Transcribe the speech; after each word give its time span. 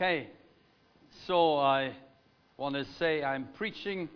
Okay, 0.00 0.28
so 1.26 1.58
I 1.58 1.92
want 2.56 2.76
to 2.76 2.84
say 3.00 3.24
I'm 3.24 3.48
preaching 3.56 4.08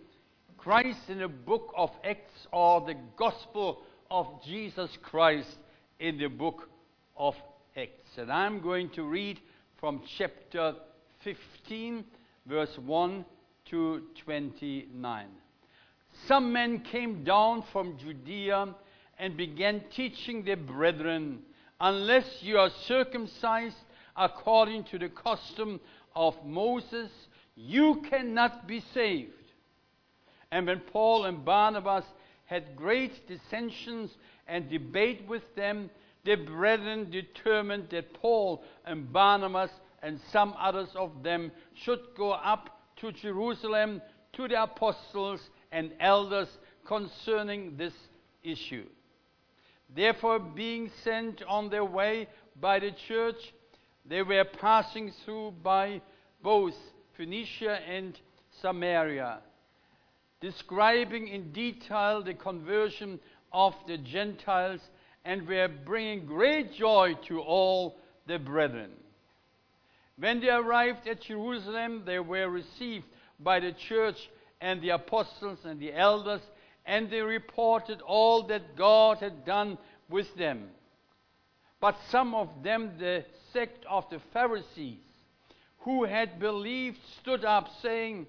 Christ 0.57 1.09
in 1.09 1.19
the 1.19 1.27
book 1.27 1.73
of 1.75 1.89
Acts 2.05 2.47
or 2.53 2.79
the 2.79 2.95
gospel 3.17 3.81
of 4.09 4.27
Jesus 4.45 4.89
Christ 5.01 5.57
in 5.99 6.17
the 6.17 6.27
book 6.27 6.69
of 7.17 7.35
Acts. 7.75 8.17
And 8.17 8.31
I'm 8.31 8.61
going 8.61 8.91
to 8.91 9.03
read 9.03 9.41
from 9.77 10.01
chapter 10.17 10.75
15, 11.25 12.05
verse 12.45 12.77
1 12.77 13.25
to 13.71 14.03
29. 14.23 15.27
Some 16.29 16.53
men 16.53 16.79
came 16.79 17.25
down 17.25 17.61
from 17.73 17.97
Judea 17.97 18.73
and 19.19 19.35
began 19.35 19.81
teaching 19.93 20.45
their 20.45 20.55
brethren, 20.55 21.39
unless 21.81 22.37
you 22.39 22.57
are 22.57 22.69
circumcised 22.87 23.75
according 24.15 24.83
to 24.85 24.99
the 24.99 25.09
custom 25.09 25.79
of 26.15 26.35
Moses, 26.45 27.09
you 27.55 28.01
cannot 28.09 28.67
be 28.67 28.83
saved. 28.93 29.31
And 30.51 30.67
when 30.67 30.79
Paul 30.79 31.25
and 31.25 31.43
Barnabas 31.43 32.05
had 32.45 32.75
great 32.75 33.27
dissensions 33.27 34.11
and 34.47 34.69
debate 34.69 35.27
with 35.27 35.43
them, 35.55 35.89
the 36.25 36.35
brethren 36.35 37.09
determined 37.09 37.87
that 37.89 38.13
Paul 38.13 38.63
and 38.85 39.11
Barnabas 39.11 39.71
and 40.01 40.19
some 40.31 40.53
others 40.59 40.89
of 40.95 41.23
them 41.23 41.51
should 41.73 41.99
go 42.15 42.31
up 42.31 42.69
to 42.97 43.11
Jerusalem 43.11 44.01
to 44.33 44.47
the 44.47 44.61
apostles 44.61 45.39
and 45.71 45.91
elders 45.99 46.47
concerning 46.85 47.77
this 47.77 47.93
issue. 48.43 48.85
Therefore, 49.95 50.39
being 50.39 50.91
sent 51.03 51.43
on 51.47 51.69
their 51.69 51.85
way 51.85 52.27
by 52.59 52.79
the 52.79 52.91
church, 53.07 53.53
they 54.05 54.21
were 54.21 54.43
passing 54.43 55.11
through 55.23 55.53
by 55.63 56.01
both 56.41 56.75
Phoenicia 57.15 57.79
and 57.87 58.19
Samaria, 58.61 59.39
describing 60.41 61.27
in 61.27 61.51
detail 61.53 62.21
the 62.21 62.33
conversion 62.33 63.19
of 63.51 63.73
the 63.87 63.97
Gentiles 63.97 64.81
and 65.25 65.47
were 65.47 65.69
bringing 65.85 66.25
great 66.25 66.73
joy 66.73 67.13
to 67.27 67.39
all 67.39 67.95
the 68.27 68.39
brethren. 68.39 68.91
When 70.17 70.41
they 70.41 70.49
arrived 70.49 71.07
at 71.07 71.21
Jerusalem, 71.21 72.03
they 72.05 72.19
were 72.19 72.49
received 72.49 73.05
by 73.39 73.59
the 73.59 73.71
church 73.71 74.17
and 74.61 74.81
the 74.81 74.89
apostles 74.89 75.59
and 75.65 75.79
the 75.79 75.93
elders, 75.93 76.41
and 76.85 77.09
they 77.09 77.21
reported 77.21 78.01
all 78.01 78.43
that 78.47 78.75
God 78.75 79.17
had 79.19 79.45
done 79.45 79.77
with 80.09 80.33
them. 80.35 80.69
But 81.79 81.97
some 82.09 82.35
of 82.35 82.49
them, 82.63 82.91
the 82.99 83.25
sect 83.53 83.85
of 83.89 84.09
the 84.09 84.19
Pharisees, 84.33 84.97
who 85.79 86.03
had 86.03 86.39
believed, 86.39 86.97
stood 87.21 87.45
up, 87.45 87.69
saying, 87.81 88.27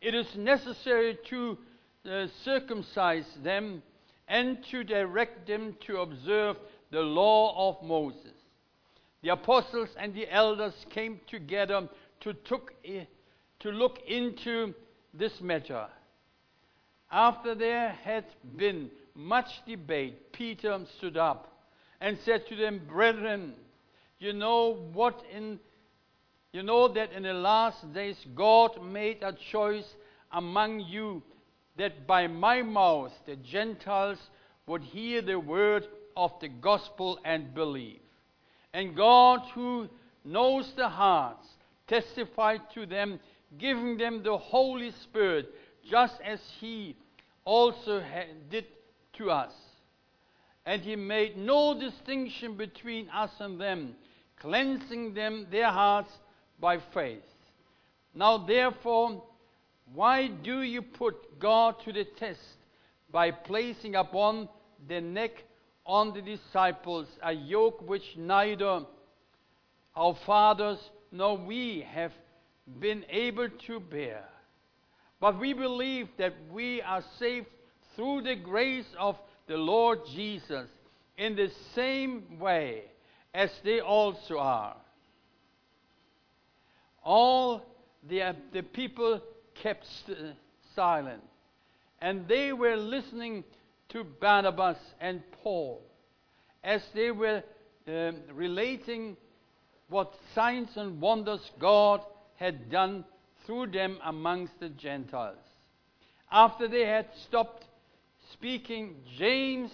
It 0.00 0.14
is 0.14 0.26
necessary 0.36 1.18
to 1.28 1.58
uh, 2.10 2.26
circumcise 2.44 3.26
them 3.42 3.82
and 4.26 4.58
to 4.70 4.82
direct 4.82 5.46
them 5.46 5.76
to 5.86 5.98
observe 5.98 6.56
the 6.90 7.00
law 7.00 7.70
of 7.70 7.86
Moses. 7.86 8.32
The 9.22 9.30
apostles 9.30 9.90
and 9.98 10.14
the 10.14 10.32
elders 10.32 10.74
came 10.90 11.20
together 11.28 11.88
to, 12.20 12.32
took, 12.32 12.72
to 13.60 13.70
look 13.70 13.98
into 14.08 14.74
this 15.14 15.40
matter. 15.40 15.86
After 17.10 17.54
there 17.54 17.90
had 17.90 18.24
been 18.56 18.90
much 19.14 19.48
debate, 19.66 20.32
Peter 20.32 20.78
stood 20.96 21.16
up 21.16 21.52
and 22.00 22.18
said 22.24 22.46
to 22.48 22.56
them, 22.56 22.80
Brethren, 22.88 23.54
you 24.22 24.32
know 24.32 24.78
what 24.92 25.20
in 25.34 25.58
you 26.52 26.62
know 26.62 26.86
that 26.86 27.12
in 27.12 27.24
the 27.24 27.32
last 27.32 27.92
days 27.92 28.16
God 28.36 28.82
made 28.82 29.22
a 29.22 29.32
choice 29.50 29.96
among 30.30 30.80
you 30.80 31.22
that 31.76 32.06
by 32.06 32.26
my 32.26 32.62
mouth 32.62 33.12
the 33.26 33.36
Gentiles 33.36 34.18
would 34.66 34.82
hear 34.82 35.22
the 35.22 35.40
word 35.40 35.86
of 36.16 36.32
the 36.40 36.48
gospel 36.48 37.18
and 37.24 37.54
believe. 37.54 38.00
And 38.72 38.94
God, 38.96 39.40
who 39.54 39.88
knows 40.24 40.72
the 40.76 40.88
hearts, 40.88 41.46
testified 41.88 42.60
to 42.74 42.86
them, 42.86 43.18
giving 43.58 43.98
them 43.98 44.22
the 44.22 44.38
Holy 44.38 44.92
Spirit, 45.02 45.50
just 45.90 46.14
as 46.24 46.40
He 46.60 46.96
also 47.44 48.02
did 48.50 48.66
to 49.14 49.30
us. 49.30 49.52
And 50.64 50.80
He 50.82 50.96
made 50.96 51.36
no 51.36 51.78
distinction 51.78 52.56
between 52.56 53.08
us 53.10 53.30
and 53.40 53.60
them, 53.60 53.96
cleansing 54.42 55.14
them 55.14 55.46
their 55.50 55.70
hearts 55.70 56.10
by 56.60 56.78
faith. 56.92 57.22
Now, 58.14 58.38
therefore, 58.38 59.22
why 59.94 60.26
do 60.26 60.62
you 60.62 60.82
put 60.82 61.38
God 61.38 61.76
to 61.84 61.92
the 61.92 62.04
test 62.04 62.40
by 63.10 63.30
placing 63.30 63.94
upon 63.94 64.48
the 64.88 65.00
neck 65.00 65.30
on 65.86 66.12
the 66.12 66.22
disciples 66.22 67.06
a 67.22 67.32
yoke 67.32 67.88
which 67.88 68.16
neither 68.16 68.80
our 69.94 70.16
fathers 70.26 70.78
nor 71.12 71.38
we 71.38 71.86
have 71.88 72.12
been 72.80 73.04
able 73.08 73.48
to 73.66 73.80
bear? 73.80 74.24
But 75.20 75.38
we 75.38 75.52
believe 75.52 76.08
that 76.18 76.34
we 76.50 76.82
are 76.82 77.04
saved 77.18 77.46
through 77.94 78.22
the 78.22 78.34
grace 78.34 78.92
of 78.98 79.16
the 79.46 79.56
Lord 79.56 80.00
Jesus 80.12 80.66
in 81.16 81.36
the 81.36 81.50
same 81.74 82.40
way 82.40 82.84
as 83.34 83.50
they 83.64 83.80
also 83.80 84.38
are. 84.38 84.76
All 87.04 87.62
the, 88.08 88.36
the 88.52 88.62
people 88.62 89.20
kept 89.54 89.86
st- 89.86 90.18
silent, 90.74 91.22
and 92.00 92.28
they 92.28 92.52
were 92.52 92.76
listening 92.76 93.44
to 93.90 94.04
Barnabas 94.04 94.78
and 95.00 95.22
Paul 95.42 95.82
as 96.64 96.82
they 96.94 97.10
were 97.10 97.42
um, 97.88 98.16
relating 98.32 99.16
what 99.88 100.14
signs 100.34 100.70
and 100.76 101.00
wonders 101.00 101.50
God 101.58 102.00
had 102.36 102.70
done 102.70 103.04
through 103.44 103.68
them 103.68 103.98
amongst 104.04 104.58
the 104.60 104.68
Gentiles. 104.68 105.38
After 106.30 106.68
they 106.68 106.86
had 106.86 107.06
stopped 107.26 107.64
speaking, 108.32 108.96
James 109.18 109.70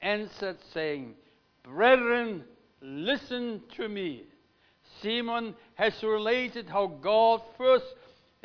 answered, 0.00 0.58
saying, 0.72 1.14
Brethren, 1.64 2.44
listen 2.80 3.62
to 3.76 3.88
me. 3.88 4.24
Simon 5.02 5.54
has 5.74 6.02
related 6.02 6.68
how 6.68 6.86
God 6.86 7.40
first 7.56 7.84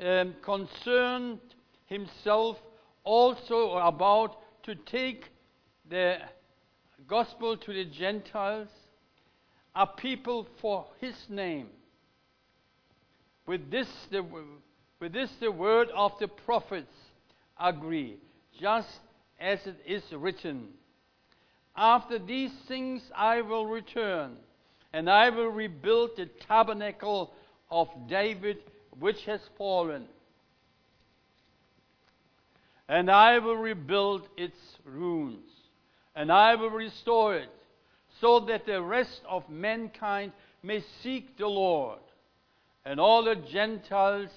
um, 0.02 0.36
concerned 0.42 1.40
himself 1.86 2.58
also 3.04 3.72
about 3.74 4.38
to 4.64 4.76
take 4.76 5.30
the 5.90 6.18
gospel 7.08 7.56
to 7.58 7.74
the 7.74 7.86
Gentiles, 7.86 8.70
a 9.76 9.86
people 9.86 10.48
for 10.60 10.86
his 11.00 11.16
name. 11.30 11.68
With 13.46 13.70
this, 13.70 13.88
the, 14.12 14.26
with 15.00 15.14
this, 15.14 15.30
the 15.40 15.52
word 15.52 15.90
of 15.96 16.14
the 16.20 16.28
prophets 16.28 16.96
agree, 17.60 18.18
just 18.60 18.90
as 19.40 19.60
it 19.68 19.78
is 19.86 20.04
written. 20.12 20.70
After 21.76 22.20
these 22.20 22.54
things 22.68 23.02
I 23.16 23.42
will 23.42 23.66
return, 23.66 24.38
and 24.94 25.10
I 25.10 25.30
will 25.30 25.50
rebuild 25.50 26.12
the 26.16 26.28
tabernacle 26.48 27.34
of 27.70 27.90
David 28.08 28.58
which 29.00 29.26
has 29.26 29.42
fallen. 29.58 30.06
And 32.88 33.12
I 33.12 33.40
will 33.40 33.58
rebuild 33.58 34.30
its 34.38 34.58
ruins, 34.86 35.50
and 36.16 36.32
I 36.32 36.56
will 36.56 36.70
restore 36.70 37.36
it, 37.36 37.50
so 38.22 38.40
that 38.42 38.66
the 38.66 38.82
rest 38.82 39.22
of 39.28 39.50
mankind 39.50 40.32
may 40.64 40.84
seek 41.04 41.38
the 41.38 41.48
Lord, 41.48 42.00
and 42.86 43.00
all 43.00 43.24
the 43.24 43.36
Gentiles 43.36 44.30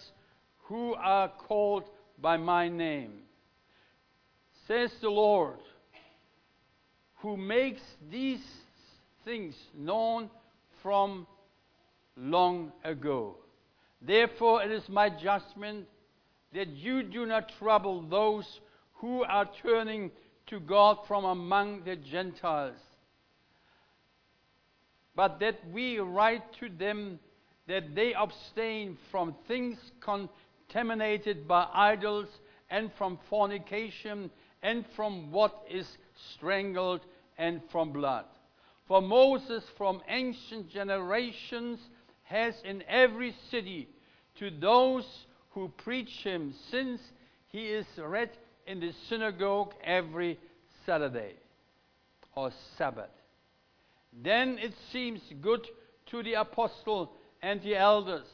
who 0.65 0.95
are 0.95 1.29
called 1.29 1.85
by 2.21 2.37
my 2.37 2.69
name. 2.69 3.13
Says 4.67 4.91
the 5.01 5.11
Lord, 5.11 5.59
who 7.21 7.37
makes 7.37 7.83
these 8.11 8.45
things 9.25 9.55
known 9.77 10.31
from 10.83 11.27
long 12.17 12.73
ago. 12.85 13.37
Therefore, 14.01 14.63
it 14.63 14.71
is 14.71 14.89
my 14.89 15.11
judgment 15.11 15.87
that 16.55 16.69
you 16.69 17.03
do 17.03 17.27
not 17.27 17.53
trouble 17.59 18.03
those 18.03 18.61
who 18.95 19.25
are 19.25 19.49
turning 19.63 20.11
to 20.47 20.61
God 20.61 20.99
from 21.07 21.25
among 21.25 21.85
the 21.85 21.97
Gentiles, 21.97 22.79
but 25.15 25.41
that 25.41 25.59
we 25.73 25.99
write 25.99 26.45
to 26.61 26.69
them 26.69 27.19
that 27.67 27.95
they 27.95 28.15
abstain 28.15 28.97
from 29.11 29.35
things 29.47 29.77
contaminated 30.01 31.47
by 31.47 31.67
idols, 31.73 32.29
and 32.71 32.91
from 32.97 33.19
fornication, 33.29 34.31
and 34.63 34.85
from 34.95 35.31
what 35.31 35.63
is 35.71 35.87
strangled, 36.35 37.01
and 37.37 37.61
from 37.71 37.93
blood. 37.93 38.25
For 38.87 39.03
Moses 39.03 39.63
from 39.77 40.01
ancient 40.09 40.71
generations 40.71 41.79
has 42.25 42.55
in 42.65 42.83
every 42.89 43.35
city 43.51 43.89
to 44.39 44.51
those 44.51 45.05
who 45.51 45.69
preach 45.69 46.23
him, 46.23 46.55
since 46.71 47.01
he 47.49 47.67
is 47.67 47.87
read 47.99 48.31
in 48.67 48.81
the 48.81 48.93
synagogue 49.09 49.73
every 49.83 50.39
Saturday 50.85 51.35
or 52.35 52.51
Sabbath. 52.77 53.11
Then 54.23 54.59
it 54.59 54.75
seems 54.93 55.21
good 55.41 55.67
to 56.11 56.23
the 56.23 56.35
apostle 56.35 57.13
and 57.43 57.61
the 57.63 57.77
elders, 57.77 58.27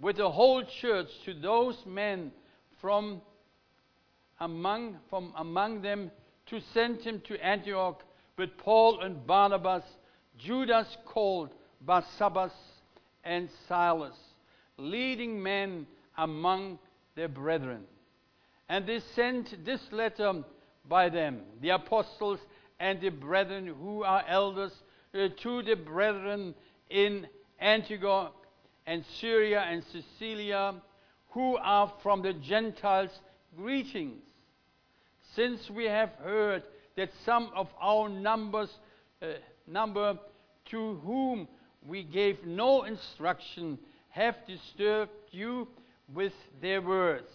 with 0.00 0.16
the 0.16 0.30
whole 0.30 0.64
church, 0.80 1.08
to 1.24 1.34
those 1.34 1.76
men 1.86 2.32
from 2.80 3.20
among, 4.40 4.96
from 5.10 5.32
among 5.36 5.82
them, 5.82 6.10
to 6.46 6.60
send 6.72 7.02
him 7.02 7.20
to 7.26 7.44
Antioch 7.44 8.02
with 8.36 8.56
Paul 8.58 9.00
and 9.00 9.26
Barnabas, 9.26 9.84
Judas 10.38 10.96
called 11.06 11.50
Barsabbas, 11.86 12.52
and 13.24 13.48
Silas, 13.68 14.16
leading 14.76 15.42
men 15.42 15.86
among 16.18 16.78
their 17.14 17.28
brethren. 17.28 17.84
And 18.68 18.86
they 18.86 19.00
sent 19.14 19.64
this 19.64 19.80
letter 19.92 20.44
by 20.88 21.08
them, 21.08 21.40
the 21.60 21.70
apostles 21.70 22.40
and 22.78 23.00
the 23.00 23.08
brethren 23.08 23.66
who 23.66 24.02
are 24.02 24.24
elders, 24.28 24.72
uh, 25.14 25.28
to 25.42 25.62
the 25.62 25.74
brethren 25.74 26.54
in 26.90 27.26
Antioch 27.58 28.34
and 28.86 29.04
Syria 29.20 29.60
and 29.60 29.82
Cilicia, 30.18 30.74
who 31.30 31.56
are 31.56 31.92
from 32.02 32.22
the 32.22 32.32
Gentiles, 32.34 33.10
greetings. 33.56 34.20
Since 35.34 35.70
we 35.70 35.84
have 35.84 36.10
heard 36.22 36.62
that 36.96 37.10
some 37.24 37.50
of 37.54 37.68
our 37.80 38.08
numbers, 38.08 38.70
uh, 39.20 39.26
number 39.66 40.18
to 40.70 41.00
whom 41.04 41.48
we 41.86 42.02
gave 42.02 42.44
no 42.46 42.84
instruction 42.84 43.78
have 44.10 44.36
disturbed 44.46 45.10
you 45.30 45.68
with 46.12 46.32
their 46.62 46.80
words, 46.80 47.30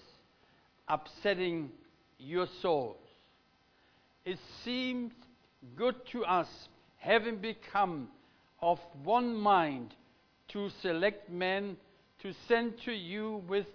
upsetting 0.88 1.70
your 2.18 2.48
souls. 2.62 2.98
It 4.26 4.40
seemed 4.64 5.12
good 5.76 5.96
to 6.12 6.24
us, 6.24 6.48
having 6.98 7.38
become 7.38 8.10
of 8.62 8.80
one 9.04 9.36
mind, 9.36 9.94
to 10.50 10.70
select 10.82 11.30
men 11.30 11.78
to 12.22 12.34
send 12.48 12.74
to 12.86 12.92
you 12.92 13.44
with 13.48 13.66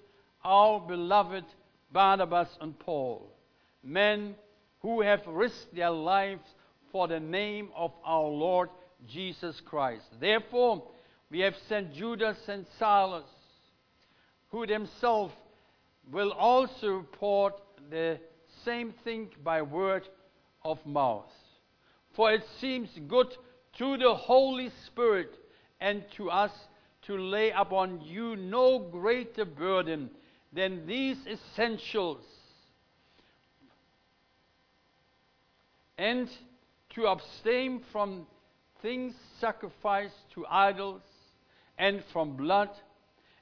our 0.44 0.80
beloved 0.80 1.44
Barnabas 1.92 2.48
and 2.60 2.78
Paul, 2.78 3.33
men 3.84 4.34
who 4.80 5.02
have 5.02 5.26
risked 5.26 5.74
their 5.74 5.90
lives 5.90 6.42
for 6.90 7.08
the 7.08 7.20
name 7.20 7.68
of 7.76 7.92
our 8.04 8.28
Lord 8.28 8.70
Jesus 9.06 9.60
Christ. 9.60 10.04
Therefore, 10.20 10.82
we 11.30 11.40
have 11.40 11.56
sent 11.68 11.94
Judas 11.94 12.38
and 12.48 12.66
Silas, 12.78 13.24
who 14.50 14.66
themselves 14.66 15.34
will 16.10 16.32
also 16.32 16.88
report 16.88 17.54
the 17.90 18.18
same 18.64 18.92
thing 19.04 19.28
by 19.42 19.62
word 19.62 20.08
of 20.64 20.84
mouth. 20.86 21.30
For 22.14 22.32
it 22.32 22.44
seems 22.60 22.88
good 23.08 23.36
to 23.78 23.96
the 23.96 24.14
Holy 24.14 24.70
Spirit 24.86 25.34
and 25.80 26.04
to 26.16 26.30
us 26.30 26.52
to 27.02 27.16
lay 27.16 27.50
upon 27.50 28.00
you 28.00 28.36
no 28.36 28.78
greater 28.78 29.44
burden 29.44 30.10
than 30.52 30.86
these 30.86 31.18
essentials 31.26 32.22
and 35.98 36.28
to 36.94 37.06
abstain 37.06 37.82
from 37.92 38.26
things 38.82 39.14
sacrificed 39.40 40.30
to 40.34 40.44
idols, 40.46 41.02
and 41.78 42.02
from 42.12 42.36
blood, 42.36 42.70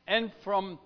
and 0.06 0.32
from 0.44 0.78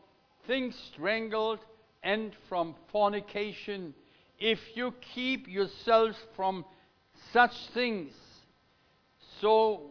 things 0.47 0.75
strangled, 0.93 1.61
and 2.03 2.33
from 2.49 2.75
fornication. 2.91 3.95
If 4.39 4.59
you 4.75 4.95
keep 5.15 5.49
yourselves 5.49 6.17
from 6.35 6.65
such 7.33 7.53
things, 7.75 8.13
so 9.41 9.91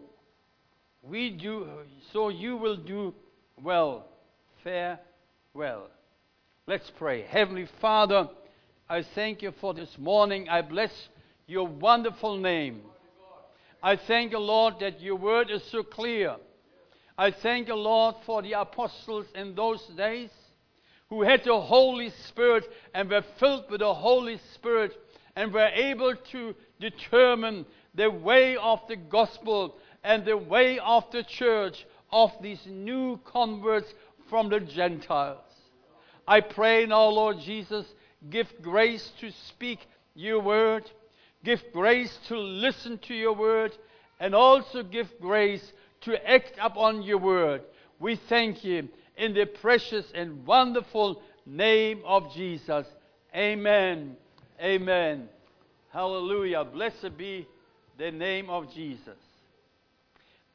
we 1.04 1.30
do, 1.30 1.68
so 2.12 2.30
you 2.30 2.58
will 2.58 2.78
do 2.78 3.14
well. 3.62 4.08
Fare 4.64 5.00
well. 5.54 5.90
Let's 6.68 6.92
pray. 6.98 7.22
Heavenly 7.22 7.68
Father, 7.80 8.28
I 8.90 9.04
thank 9.14 9.42
you 9.42 9.54
for 9.62 9.74
this 9.74 9.98
morning. 10.00 10.50
I 10.50 10.62
bless 10.62 10.92
your 11.48 11.68
wonderful 11.68 12.38
name. 12.38 12.82
I 13.82 13.96
thank 13.96 14.32
you, 14.32 14.40
Lord, 14.40 14.76
that 14.80 15.00
your 15.00 15.16
word 15.16 15.52
is 15.52 15.64
so 15.64 15.84
clear. 15.84 16.38
I 17.18 17.32
thank 17.32 17.68
you, 17.68 17.76
Lord, 17.76 18.16
for 18.26 18.42
the 18.42 18.54
apostles 18.54 19.28
in 19.36 19.56
those 19.56 19.84
days 19.96 20.32
who 21.10 21.22
had 21.22 21.44
the 21.44 21.60
Holy 21.60 22.10
Spirit 22.28 22.66
and 22.94 23.10
were 23.10 23.24
filled 23.40 23.70
with 23.70 23.82
the 23.82 23.94
Holy 23.94 24.40
Spirit 24.54 24.98
and 25.36 25.54
were 25.54 25.68
able 25.68 26.16
to 26.32 26.56
determine 26.80 27.66
the 27.94 28.10
way 28.10 28.58
of 28.58 28.80
the 28.88 28.96
gospel 28.96 29.76
and 30.04 30.26
the 30.26 30.38
way 30.38 30.80
of 30.80 31.04
the 31.12 31.24
church 31.24 31.86
of 32.12 32.32
these 32.42 32.66
new 32.66 33.20
converts 33.24 33.94
from 34.30 34.50
the 34.50 34.60
Gentiles. 34.60 35.40
I 36.28 36.42
pray 36.42 36.86
now, 36.88 37.06
Lord 37.06 37.40
Jesus, 37.40 37.86
give 38.30 38.48
grace 38.62 39.12
to 39.20 39.32
speak 39.48 39.80
your 40.16 40.40
word 40.42 40.90
Give 41.46 41.62
grace 41.72 42.18
to 42.28 42.38
listen 42.38 42.98
to 43.08 43.14
your 43.14 43.34
word 43.34 43.72
and 44.20 44.34
also 44.34 44.82
give 44.82 45.08
grace 45.22 45.72
to 46.02 46.30
act 46.30 46.54
upon 46.60 47.04
your 47.04 47.20
word. 47.20 47.62
We 48.00 48.16
thank 48.16 48.64
you 48.64 48.90
in 49.16 49.36
the 49.36 49.46
precious 49.46 50.08
and 50.16 50.44
wonderful 50.48 51.22
name 51.46 52.02
of 52.04 52.34
Jesus. 52.34 52.88
Amen. 53.36 54.18
Amen. 54.60 55.30
Hallelujah. 55.94 56.64
Blessed 56.64 57.16
be 57.16 57.48
the 58.00 58.10
name 58.10 58.50
of 58.50 58.74
Jesus. 58.74 59.20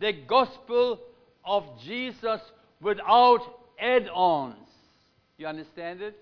The 0.00 0.12
gospel 0.12 0.98
of 1.44 1.64
Jesus 1.84 2.40
without 2.80 3.42
add 3.78 4.08
ons. 4.12 4.56
You 5.38 5.46
understand 5.46 6.02
it? 6.02 6.18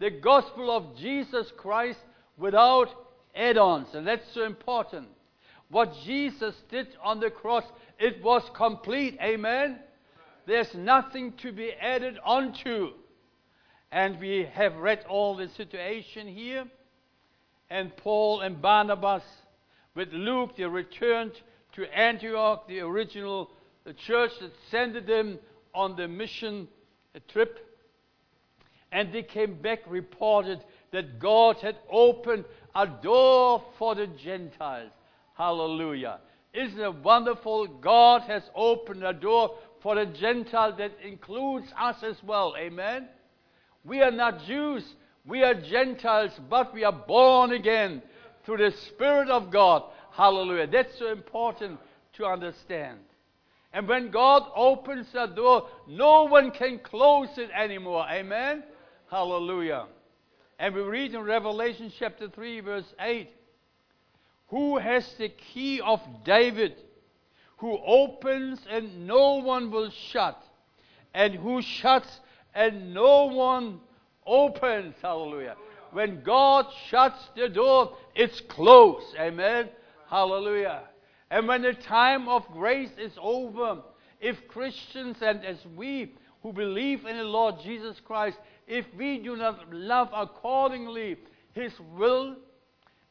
The 0.00 0.10
gospel 0.10 0.70
of 0.70 0.98
Jesus 0.98 1.50
Christ 1.56 1.98
without 2.36 3.05
add 3.36 3.58
ons, 3.58 3.94
and 3.94 4.06
that's 4.06 4.32
so 4.32 4.44
important. 4.44 5.08
What 5.68 5.94
Jesus 6.04 6.54
did 6.70 6.88
on 7.02 7.20
the 7.20 7.30
cross, 7.30 7.64
it 7.98 8.22
was 8.22 8.42
complete. 8.54 9.18
Amen? 9.20 9.78
There's 10.46 10.72
nothing 10.74 11.32
to 11.38 11.52
be 11.52 11.72
added 11.72 12.18
onto. 12.24 12.92
And 13.90 14.20
we 14.20 14.48
have 14.54 14.76
read 14.76 15.04
all 15.08 15.36
the 15.36 15.48
situation 15.48 16.28
here. 16.28 16.64
And 17.68 17.96
Paul 17.96 18.42
and 18.42 18.62
Barnabas, 18.62 19.24
with 19.94 20.12
Luke, 20.12 20.56
they 20.56 20.64
returned 20.64 21.32
to 21.72 21.98
Antioch, 21.98 22.68
the 22.68 22.80
original 22.80 23.50
the 23.84 23.94
church 23.94 24.32
that 24.40 24.52
sent 24.70 25.06
them 25.06 25.38
on 25.72 25.94
the 25.94 26.08
mission 26.08 26.68
trip. 27.28 27.58
And 28.90 29.12
they 29.12 29.22
came 29.22 29.54
back, 29.62 29.80
reported 29.86 30.64
that 30.96 31.18
God 31.18 31.56
had 31.56 31.76
opened 31.90 32.46
a 32.74 32.86
door 32.86 33.62
for 33.78 33.94
the 33.94 34.06
Gentiles. 34.06 34.90
Hallelujah. 35.36 36.20
Isn't 36.54 36.80
it 36.80 36.94
wonderful? 37.04 37.66
God 37.66 38.22
has 38.22 38.42
opened 38.54 39.04
a 39.04 39.12
door 39.12 39.58
for 39.82 39.94
the 39.94 40.06
Gentile 40.06 40.74
that 40.78 40.92
includes 41.04 41.66
us 41.78 41.96
as 42.02 42.16
well. 42.24 42.54
Amen. 42.58 43.08
We 43.84 44.00
are 44.00 44.10
not 44.10 44.46
Jews, 44.46 44.84
we 45.26 45.42
are 45.42 45.52
Gentiles, 45.52 46.32
but 46.48 46.72
we 46.72 46.82
are 46.82 46.92
born 47.06 47.52
again 47.52 48.00
through 48.46 48.56
the 48.56 48.74
Spirit 48.88 49.28
of 49.28 49.50
God. 49.50 49.82
Hallelujah. 50.12 50.66
That's 50.66 50.98
so 50.98 51.12
important 51.12 51.78
to 52.14 52.24
understand. 52.24 53.00
And 53.74 53.86
when 53.86 54.10
God 54.10 54.44
opens 54.56 55.08
a 55.14 55.26
door, 55.26 55.68
no 55.86 56.24
one 56.24 56.52
can 56.52 56.78
close 56.78 57.28
it 57.36 57.50
anymore. 57.54 58.06
Amen. 58.10 58.64
Hallelujah. 59.10 59.88
And 60.58 60.74
we 60.74 60.80
read 60.80 61.14
in 61.14 61.20
Revelation 61.20 61.92
chapter 61.98 62.28
3, 62.28 62.60
verse 62.60 62.94
8 62.98 63.28
Who 64.48 64.78
has 64.78 65.06
the 65.14 65.28
key 65.28 65.80
of 65.80 66.00
David, 66.24 66.74
who 67.58 67.78
opens 67.84 68.60
and 68.70 69.06
no 69.06 69.34
one 69.34 69.70
will 69.70 69.90
shut, 69.90 70.42
and 71.12 71.34
who 71.34 71.60
shuts 71.60 72.20
and 72.54 72.94
no 72.94 73.26
one 73.26 73.80
opens? 74.26 74.94
Hallelujah. 75.02 75.56
When 75.92 76.22
God 76.22 76.66
shuts 76.88 77.22
the 77.36 77.48
door, 77.48 77.96
it's 78.14 78.40
closed. 78.40 79.14
Amen. 79.18 79.68
Hallelujah. 80.08 80.82
And 81.30 81.48
when 81.48 81.62
the 81.62 81.74
time 81.74 82.28
of 82.28 82.46
grace 82.52 82.90
is 82.98 83.12
over, 83.20 83.82
if 84.20 84.48
Christians 84.48 85.18
and 85.20 85.44
as 85.44 85.58
we 85.76 86.14
who 86.42 86.52
believe 86.52 87.04
in 87.04 87.16
the 87.16 87.24
Lord 87.24 87.56
Jesus 87.62 88.00
Christ, 88.00 88.38
if 88.66 88.84
we 88.96 89.18
do 89.18 89.36
not 89.36 89.72
love 89.72 90.10
accordingly 90.14 91.16
His 91.52 91.72
will, 91.96 92.36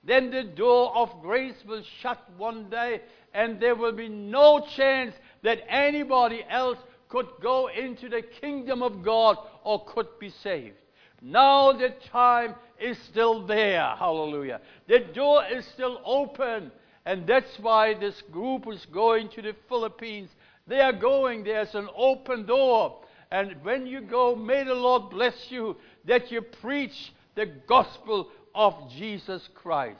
then 0.04 0.30
the 0.30 0.44
door 0.44 0.96
of 0.96 1.22
grace 1.22 1.64
will 1.68 1.84
shut 2.02 2.22
one 2.38 2.70
day, 2.70 3.02
and 3.34 3.60
there 3.60 3.76
will 3.76 3.92
be 3.92 4.10
no 4.10 4.66
chance 4.76 5.16
that 5.44 5.64
anybody 5.68 6.46
else 6.50 6.78
could 7.10 7.28
go 7.42 7.68
into 7.68 8.10
the 8.10 8.22
kingdom 8.22 8.84
of 8.84 9.04
God 9.04 9.38
or 9.64 9.84
could 9.86 10.08
be 10.20 10.30
saved. 10.30 10.76
Now 11.22 11.72
the 11.72 11.90
time 12.12 12.56
is 12.80 12.98
still 13.00 13.46
there. 13.46 13.96
Hallelujah. 13.98 14.62
The 14.88 15.00
door 15.00 15.44
is 15.46 15.66
still 15.66 16.00
open. 16.06 16.72
And 17.06 17.28
that's 17.28 17.60
why 17.60 17.94
this 17.94 18.22
group 18.32 18.68
is 18.68 18.86
going 18.88 19.30
to 19.30 19.42
the 19.42 19.56
Philippines. 19.70 20.30
They 20.68 20.82
are 20.82 20.94
going. 20.94 21.44
There's 21.44 21.76
an 21.76 21.88
open 21.96 22.46
door. 22.46 23.02
And 23.32 23.56
when 23.64 23.88
you 23.88 24.02
go, 24.02 24.36
may 24.36 24.64
the 24.64 24.76
Lord 24.76 25.10
bless 25.10 25.50
you 25.50 25.78
that 26.06 26.32
you 26.32 26.42
preach 26.42 27.14
the 27.36 27.46
gospel 27.46 28.30
of 28.54 28.74
Jesus 28.92 29.50
Christ. 29.54 30.00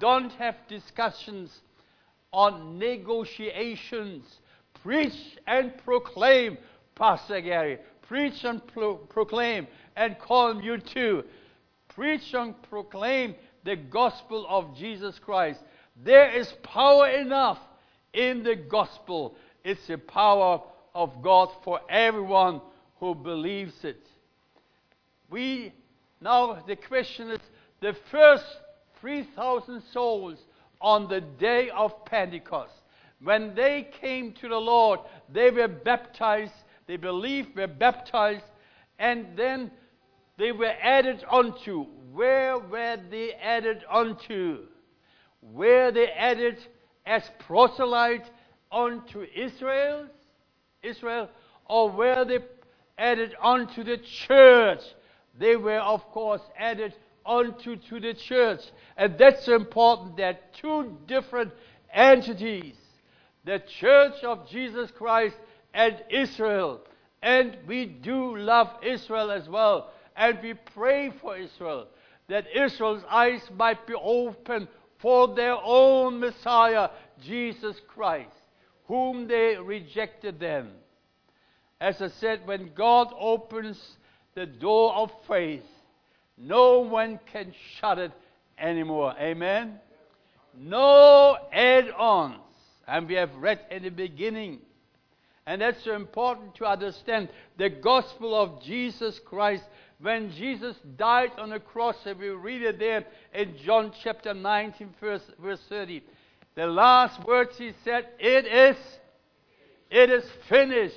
Don't 0.00 0.32
have 0.32 0.56
discussions 0.68 1.50
on 2.32 2.78
negotiations. 2.78 4.24
Preach 4.82 5.38
and 5.46 5.76
proclaim, 5.84 6.58
Pastor 6.94 7.40
Gary. 7.40 7.78
Preach 8.02 8.44
and 8.44 8.66
pro- 8.66 8.96
proclaim, 8.96 9.66
and 9.96 10.18
call 10.18 10.60
you 10.60 10.78
too. 10.78 11.24
Preach 11.88 12.34
and 12.34 12.60
proclaim 12.64 13.34
the 13.64 13.76
gospel 13.76 14.44
of 14.48 14.76
Jesus 14.76 15.18
Christ. 15.18 15.60
There 16.04 16.30
is 16.30 16.52
power 16.62 17.08
enough 17.08 17.58
in 18.12 18.42
the 18.42 18.56
gospel. 18.56 19.36
It's 19.64 19.86
the 19.86 19.98
power 19.98 20.60
of 20.94 21.22
God 21.22 21.50
for 21.64 21.80
everyone 21.88 22.60
who 22.98 23.14
believes 23.14 23.84
it. 23.84 24.06
We 25.30 25.72
now 26.20 26.62
the 26.66 26.76
question 26.76 27.30
is 27.30 27.40
the 27.80 27.96
first 28.10 28.44
3,000 29.00 29.82
souls 29.92 30.38
on 30.80 31.08
the 31.08 31.20
day 31.20 31.70
of 31.70 32.04
Pentecost. 32.04 32.74
When 33.22 33.54
they 33.54 33.88
came 34.00 34.32
to 34.34 34.48
the 34.48 34.58
Lord, 34.58 35.00
they 35.32 35.50
were 35.50 35.68
baptized, 35.68 36.52
they 36.86 36.96
believed, 36.96 37.56
were 37.56 37.66
baptized, 37.66 38.44
and 38.98 39.26
then 39.36 39.70
they 40.38 40.52
were 40.52 40.74
added 40.80 41.24
unto. 41.30 41.86
Where 42.12 42.58
were 42.58 42.98
they 43.10 43.32
added 43.34 43.84
unto? 43.90 44.66
Were 45.40 45.90
they 45.90 46.08
added 46.10 46.58
as 47.06 47.22
proselytes 47.40 48.28
unto 48.70 49.26
Israel? 49.34 50.06
Israel, 50.82 51.28
or 51.66 51.90
were 51.90 52.24
they 52.24 52.38
added 52.98 53.34
onto 53.40 53.84
the 53.84 53.98
church? 53.98 54.82
They 55.38 55.56
were, 55.56 55.78
of 55.78 56.04
course, 56.10 56.42
added 56.58 56.94
onto 57.24 57.76
to 57.76 58.00
the 58.00 58.14
church. 58.14 58.60
And 58.96 59.16
that's 59.18 59.48
important 59.48 60.16
that 60.16 60.54
two 60.54 60.96
different 61.06 61.52
entities, 61.92 62.74
the 63.44 63.60
church 63.80 64.22
of 64.24 64.48
Jesus 64.48 64.90
Christ 64.90 65.36
and 65.72 66.02
Israel. 66.10 66.80
And 67.22 67.56
we 67.66 67.86
do 67.86 68.36
love 68.36 68.68
Israel 68.82 69.30
as 69.30 69.48
well. 69.48 69.92
And 70.16 70.38
we 70.42 70.54
pray 70.54 71.10
for 71.20 71.36
Israel 71.36 71.86
that 72.28 72.46
Israel's 72.54 73.04
eyes 73.10 73.42
might 73.56 73.86
be 73.86 73.94
opened 73.94 74.68
for 74.98 75.34
their 75.34 75.56
own 75.62 76.20
Messiah, 76.20 76.88
Jesus 77.22 77.76
Christ, 77.88 78.30
whom 78.92 79.26
they 79.26 79.56
rejected 79.56 80.38
then. 80.38 80.68
As 81.80 82.02
I 82.02 82.08
said, 82.08 82.46
when 82.46 82.72
God 82.74 83.08
opens 83.18 83.80
the 84.34 84.44
door 84.44 84.94
of 84.94 85.10
faith, 85.26 85.64
no 86.36 86.80
one 86.80 87.18
can 87.32 87.54
shut 87.80 87.98
it 87.98 88.12
anymore. 88.58 89.14
Amen? 89.18 89.80
No 90.54 91.38
add 91.50 91.90
ons. 91.98 92.36
And 92.86 93.08
we 93.08 93.14
have 93.14 93.34
read 93.36 93.60
in 93.70 93.84
the 93.84 93.88
beginning. 93.88 94.58
And 95.46 95.62
that's 95.62 95.82
so 95.84 95.94
important 95.94 96.54
to 96.56 96.66
understand 96.66 97.30
the 97.56 97.70
gospel 97.70 98.34
of 98.34 98.62
Jesus 98.62 99.18
Christ. 99.24 99.64
When 100.02 100.32
Jesus 100.32 100.76
died 100.98 101.30
on 101.38 101.48
the 101.48 101.60
cross, 101.60 101.96
and 102.04 102.18
we 102.18 102.28
read 102.28 102.60
it 102.60 102.78
there 102.78 103.06
in 103.32 103.56
John 103.64 103.92
chapter 104.04 104.34
19, 104.34 104.90
verse, 105.00 105.22
verse 105.42 105.62
30. 105.70 106.02
The 106.54 106.66
last 106.66 107.24
words 107.24 107.56
he 107.56 107.72
said, 107.84 108.08
It 108.18 108.46
is, 108.46 108.76
it 109.90 110.10
is 110.10 110.24
finished. 110.48 110.96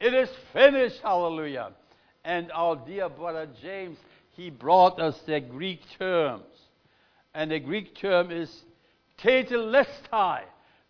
It 0.00 0.14
is 0.14 0.28
finished. 0.52 1.00
Hallelujah. 1.02 1.72
And 2.24 2.50
our 2.52 2.76
dear 2.76 3.08
brother 3.08 3.48
James 3.62 3.98
he 4.36 4.50
brought 4.50 5.00
us 5.00 5.18
the 5.26 5.40
Greek 5.40 5.80
terms. 5.98 6.44
And 7.34 7.50
the 7.50 7.60
Greek 7.60 7.94
term 7.96 8.30
is 8.30 8.50
tetelestai. 9.18 10.42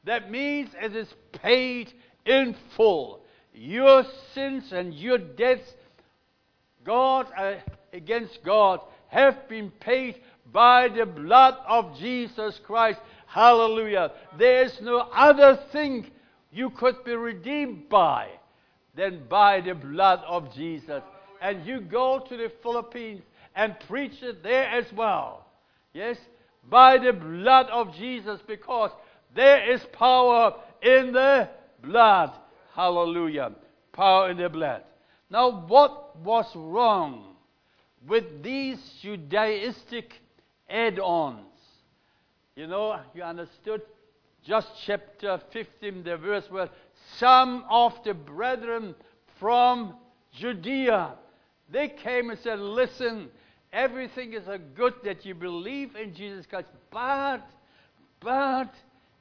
That 0.04 0.30
means 0.30 0.70
it 0.80 0.94
is 0.94 1.12
paid 1.32 1.92
in 2.24 2.56
full. 2.76 3.24
Your 3.54 4.04
sins 4.34 4.72
and 4.72 4.94
your 4.94 5.18
debts, 5.18 5.72
God 6.84 7.26
uh, 7.36 7.54
against 7.92 8.42
God, 8.44 8.80
have 9.08 9.48
been 9.48 9.70
paid 9.70 10.20
by 10.52 10.88
the 10.88 11.06
blood 11.06 11.56
of 11.66 11.96
Jesus 11.98 12.60
Christ. 12.66 13.00
Hallelujah. 13.34 14.12
There 14.38 14.62
is 14.62 14.80
no 14.80 15.08
other 15.12 15.58
thing 15.72 16.06
you 16.52 16.70
could 16.70 17.02
be 17.02 17.16
redeemed 17.16 17.88
by 17.88 18.28
than 18.94 19.24
by 19.28 19.60
the 19.60 19.74
blood 19.74 20.20
of 20.24 20.54
Jesus. 20.54 21.02
And 21.42 21.66
you 21.66 21.80
go 21.80 22.24
to 22.28 22.36
the 22.36 22.52
Philippines 22.62 23.22
and 23.56 23.74
preach 23.88 24.22
it 24.22 24.44
there 24.44 24.68
as 24.68 24.84
well. 24.92 25.46
Yes? 25.92 26.16
By 26.70 26.98
the 26.98 27.12
blood 27.12 27.66
of 27.72 27.92
Jesus, 27.96 28.38
because 28.46 28.92
there 29.34 29.68
is 29.68 29.80
power 29.92 30.54
in 30.80 31.12
the 31.12 31.48
blood. 31.82 32.30
Hallelujah. 32.72 33.50
Power 33.90 34.30
in 34.30 34.36
the 34.36 34.48
blood. 34.48 34.84
Now, 35.28 35.64
what 35.66 36.16
was 36.20 36.46
wrong 36.54 37.34
with 38.06 38.44
these 38.44 38.78
Judaistic 39.02 40.12
add 40.70 41.00
ons? 41.00 41.53
You 42.56 42.66
know, 42.66 43.00
you 43.14 43.22
understood 43.22 43.82
just 44.44 44.68
chapter 44.86 45.40
15, 45.52 46.04
the 46.04 46.16
verse 46.16 46.44
where 46.50 46.68
some 47.18 47.64
of 47.70 47.92
the 48.04 48.14
brethren 48.14 48.94
from 49.38 49.94
Judea, 50.32 51.14
they 51.70 51.88
came 51.88 52.30
and 52.30 52.38
said, 52.38 52.58
Listen, 52.58 53.30
Everything 53.74 54.34
is 54.34 54.46
a 54.46 54.56
good 54.56 54.94
that 55.02 55.26
you 55.26 55.34
believe 55.34 55.96
in 55.96 56.14
Jesus 56.14 56.46
Christ, 56.46 56.68
but, 56.92 57.44
but 58.20 58.72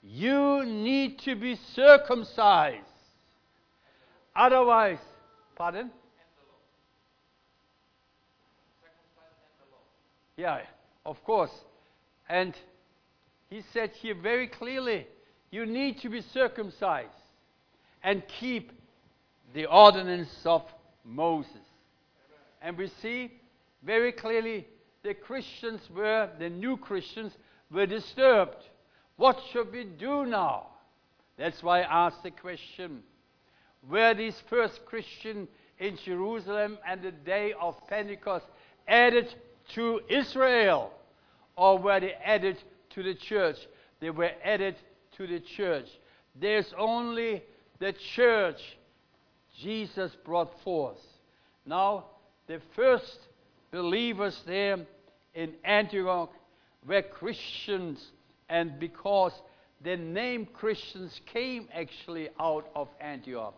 you 0.04 0.64
need 0.64 1.18
to 1.20 1.34
be 1.34 1.56
circumcised. 1.74 2.86
Otherwise, 4.36 5.00
pardon? 5.56 5.90
Yeah, 10.38 10.60
of 11.04 11.24
course. 11.24 11.52
And 12.30 12.54
he 13.54 13.62
said 13.72 13.92
here 13.92 14.16
very 14.16 14.48
clearly 14.48 15.06
you 15.52 15.68
need 15.68 16.00
to 16.00 16.10
be 16.10 16.22
circumcised 16.34 17.10
and 18.04 18.24
keep 18.40 18.72
the 19.54 19.68
ordinance 19.68 20.36
of 20.44 20.64
Moses. 21.06 21.68
And 22.64 22.76
we 22.76 22.88
see 23.00 23.32
very 23.84 24.12
clearly 24.12 24.66
the 25.04 25.14
Christians 25.14 25.82
were, 25.96 26.30
the 26.40 26.50
new 26.50 26.78
Christians, 26.78 27.34
were 27.72 27.86
disturbed. 27.86 28.58
What 29.18 29.40
should 29.52 29.72
we 29.72 29.84
do 29.84 30.26
now? 30.26 30.70
That's 31.38 31.62
why 31.62 31.82
I 31.82 32.08
asked 32.08 32.24
the 32.24 32.32
question 32.32 33.04
Were 33.88 34.16
these 34.16 34.42
first 34.50 34.84
Christians 34.88 35.48
in 35.78 35.98
Jerusalem 36.04 36.80
and 36.88 37.04
the 37.04 37.12
day 37.12 37.54
of 37.62 37.76
Pentecost 37.88 38.46
added 38.88 39.32
to 39.76 40.02
Israel? 40.10 40.92
Or 41.56 41.78
were 41.78 42.00
they 42.00 42.14
added 42.14 42.58
to 42.94 43.04
the 43.04 43.14
church? 43.14 43.58
They 44.00 44.10
were 44.10 44.32
added 44.44 44.76
to 45.18 45.28
the 45.28 45.40
church. 45.40 45.88
There's 46.36 46.74
only 46.78 47.44
the 47.80 47.94
church 47.94 48.62
Jesus 49.60 50.16
brought 50.24 50.60
forth. 50.62 51.00
Now, 51.66 52.06
the 52.48 52.60
first 52.76 53.20
believers 53.72 54.42
there 54.46 54.80
in 55.34 55.54
Antioch 55.64 56.32
were 56.86 57.02
Christians, 57.02 58.12
and 58.50 58.80
because 58.80 59.34
the 59.82 59.98
name 59.98 60.46
Christians 60.46 61.20
came 61.26 61.68
actually 61.74 62.30
out 62.40 62.70
of 62.76 62.88
Antioch. 63.00 63.56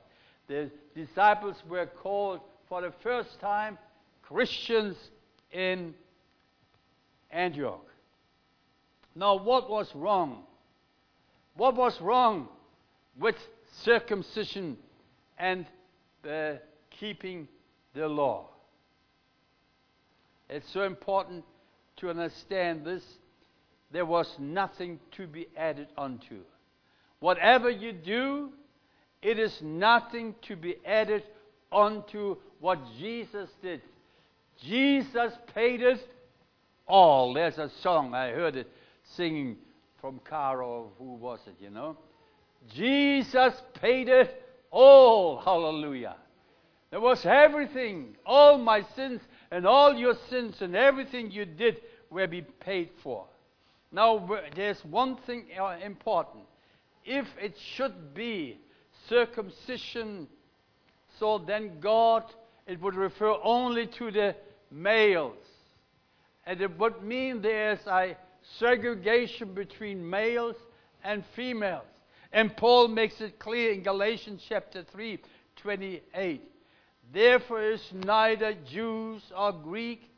The 0.48 0.70
disciples 0.96 1.56
were 1.68 1.86
called 1.86 2.42
for 2.68 2.82
the 2.82 2.94
first 3.04 3.40
time 3.40 3.78
Christians 4.22 4.96
in 5.52 5.94
Antioch. 7.32 7.86
Now, 9.16 9.36
what 9.36 9.70
was 9.70 9.88
wrong? 9.96 10.44
What 11.56 11.76
was 11.76 12.00
wrong 12.02 12.50
with 13.18 13.36
circumcision 13.84 14.78
and 15.38 15.66
the 16.22 16.60
keeping 17.00 17.48
the 17.94 18.08
law? 18.08 18.50
It's 20.50 20.72
so 20.74 20.84
important 20.84 21.46
to 21.98 22.10
understand 22.10 22.86
this. 22.86 23.04
There 23.92 24.06
was 24.06 24.28
nothing 24.38 25.00
to 25.16 25.28
be 25.28 25.48
added 25.56 25.88
unto. 25.98 26.42
Whatever 27.20 27.70
you 27.70 27.94
do 27.94 28.52
It 29.26 29.40
is 29.40 29.60
nothing 29.64 30.36
to 30.44 30.56
be 30.56 30.76
added 30.86 31.24
onto 31.72 32.38
what 32.60 32.78
Jesus 33.00 33.50
did. 33.60 33.82
Jesus 34.64 35.34
paid 35.52 35.82
it 35.82 36.00
all. 36.88 37.34
There's 37.34 37.58
a 37.58 37.72
song, 37.82 38.14
I 38.14 38.30
heard 38.30 38.56
it 38.56 38.68
singing 39.16 39.58
from 40.00 40.20
Caro, 40.24 40.92
who 40.98 41.16
was 41.16 41.40
it, 41.48 41.56
you 41.60 41.70
know? 41.70 41.98
Jesus 42.74 43.54
paid 43.74 44.10
it 44.10 44.42
all. 44.72 45.38
Hallelujah. 45.40 46.16
There 46.92 47.00
was 47.00 47.26
everything. 47.26 48.16
All 48.26 48.58
my 48.58 48.84
sins 48.96 49.22
and 49.52 49.66
all 49.66 49.96
your 49.96 50.16
sins 50.30 50.62
and 50.62 50.76
everything 50.76 51.32
you 51.32 51.46
did 51.46 51.82
will 52.10 52.28
be 52.28 52.42
paid 52.42 52.90
for. 53.04 53.26
Now, 53.92 54.28
there's 54.56 54.84
one 54.84 55.18
thing 55.26 55.46
uh, 55.60 55.78
important. 55.84 56.44
If 57.04 57.28
it 57.42 57.56
should 57.76 58.14
be 58.14 58.60
circumcision, 59.08 60.28
so 61.20 61.38
then 61.38 61.80
God, 61.80 62.24
it 62.68 62.82
would 62.82 62.96
refer 62.96 63.36
only 63.44 63.88
to 63.88 64.12
the 64.12 64.36
males. 64.72 65.38
And 66.46 66.62
it 66.62 66.78
would 66.78 67.02
mean 67.04 67.42
there's 67.42 67.86
a 67.88 68.16
segregation 68.60 69.54
between 69.54 70.08
males 70.10 70.56
and 71.04 71.24
females. 71.36 71.84
And 72.32 72.56
Paul 72.56 72.90
makes 72.90 73.22
it 73.22 73.40
clear 73.40 73.72
in 73.72 73.84
Galatians 73.84 74.44
chapter 74.48 74.84
3, 74.84 75.20
28. 75.58 76.42
Therefore 77.14 77.62
is 77.62 77.82
neither 77.94 78.54
Jews 78.70 79.22
or 79.36 79.54
Greek, 79.54 80.10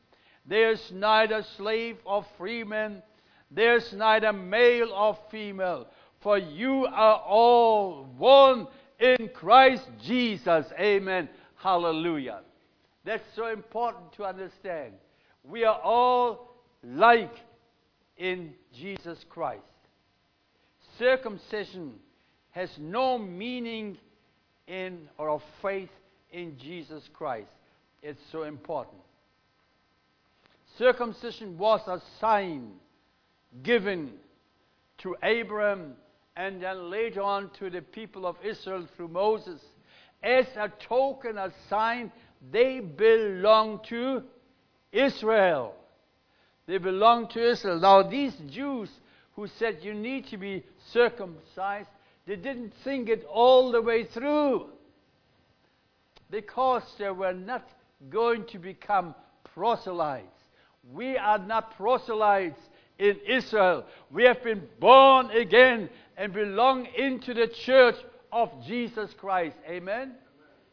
there's 0.46 0.92
neither 0.92 1.44
slave 1.58 1.98
or 2.06 2.26
freeman, 2.38 3.04
there's 3.52 3.94
neither 3.94 4.34
male 4.34 4.92
or 4.92 5.18
female, 5.30 5.88
for 6.22 6.38
you 6.38 6.86
are 6.86 7.20
all 7.20 8.06
one 8.18 8.68
in 9.00 9.30
Christ 9.34 9.88
Jesus. 10.04 10.66
Amen. 10.80 11.30
Hallelujah. 11.56 12.42
That's 13.04 13.24
so 13.36 13.48
important 13.48 14.14
to 14.14 14.26
understand. 14.26 14.94
We 15.44 15.64
are 15.66 15.80
all 15.80 16.56
like 16.84 17.32
in 18.18 18.54
Jesus 18.74 19.24
Christ. 19.30 19.64
Circumcision 20.98 21.94
has 22.52 22.70
no 22.80 23.18
meaning 23.18 23.98
in 24.68 25.08
or 25.18 25.30
of 25.30 25.44
faith 25.62 25.90
in 26.32 26.58
Jesus 26.58 27.04
Christ. 27.14 27.52
It's 28.02 28.22
so 28.32 28.44
important. 28.44 28.98
Circumcision 30.78 31.58
was 31.58 31.82
a 31.88 32.02
sign 32.20 32.74
given 33.64 34.12
to 35.00 35.16
Abraham 35.24 35.94
and 36.36 36.62
then 36.62 36.92
later 36.92 37.22
on 37.22 37.50
to 37.60 37.70
the 37.70 37.82
people 37.82 38.26
of 38.26 38.36
Israel 38.44 38.88
through 38.96 39.08
Moses 39.08 39.60
as 40.24 40.46
a 40.56 40.72
token, 40.88 41.38
a 41.38 41.52
sign 41.70 42.12
they 42.52 42.80
belong 42.80 43.80
to 43.90 44.24
Israel. 44.92 45.74
They 46.68 46.78
belong 46.78 47.30
to 47.30 47.52
Israel. 47.52 47.80
Now, 47.80 48.04
these 48.04 48.34
Jews 48.50 48.90
who 49.36 49.48
said 49.48 49.80
you 49.82 49.94
need 49.94 50.28
to 50.28 50.38
be 50.38 50.64
circumcised, 50.92 51.90
they 52.26 52.36
didn't 52.36 52.74
think 52.84 53.08
it 53.08 53.26
all 53.32 53.72
the 53.72 53.82
way 53.82 54.04
through 54.04 54.68
because 56.30 56.84
they 57.00 57.10
were 57.10 57.34
not 57.34 57.68
going 58.10 58.46
to 58.48 58.60
become 58.60 59.16
proselytes. 59.54 60.26
We 60.94 61.18
are 61.18 61.40
not 61.40 61.78
proselytes 61.78 62.60
in 63.00 63.18
Israel. 63.26 63.86
We 64.12 64.24
have 64.26 64.44
been 64.44 64.68
born 64.80 65.32
again 65.32 65.90
and 66.18 66.34
belong 66.34 66.88
into 66.98 67.34
the 67.34 67.48
church 67.48 67.96
of 68.32 68.52
Jesus 68.66 69.14
Christ. 69.14 69.56
Amen? 69.66 69.94
Amen? 69.94 70.16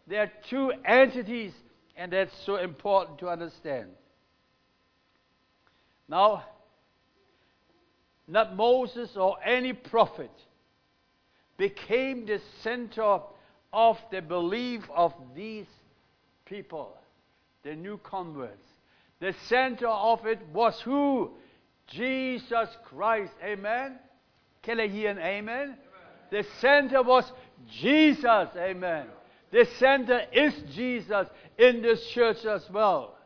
There 0.06 0.22
are 0.22 0.32
two 0.48 0.72
entities, 0.84 1.52
and 1.96 2.12
that's 2.12 2.34
so 2.44 2.56
important 2.56 3.18
to 3.18 3.28
understand. 3.28 3.90
Now, 6.14 6.44
not 8.28 8.54
Moses 8.54 9.16
or 9.16 9.36
any 9.44 9.72
prophet 9.72 10.30
became 11.56 12.24
the 12.24 12.40
center 12.62 13.18
of 13.72 13.98
the 14.12 14.22
belief 14.22 14.88
of 14.94 15.12
these 15.34 15.66
people, 16.44 16.96
the 17.64 17.74
new 17.74 17.98
converts. 17.98 18.64
The 19.18 19.34
center 19.48 19.88
of 19.88 20.24
it 20.24 20.38
was 20.52 20.80
who? 20.82 21.32
Jesus 21.88 22.68
Christ. 22.84 23.32
Amen? 23.42 23.98
Can 24.62 24.78
I 24.78 24.86
hear 24.86 25.10
an 25.10 25.18
amen? 25.18 25.58
amen? 25.58 25.76
The 26.30 26.46
center 26.60 27.02
was 27.02 27.24
Jesus. 27.68 28.50
Amen. 28.56 29.06
The 29.50 29.66
center 29.80 30.22
is 30.32 30.54
Jesus 30.76 31.26
in 31.58 31.82
this 31.82 32.06
church 32.10 32.44
as 32.44 32.70
well. 32.70 33.16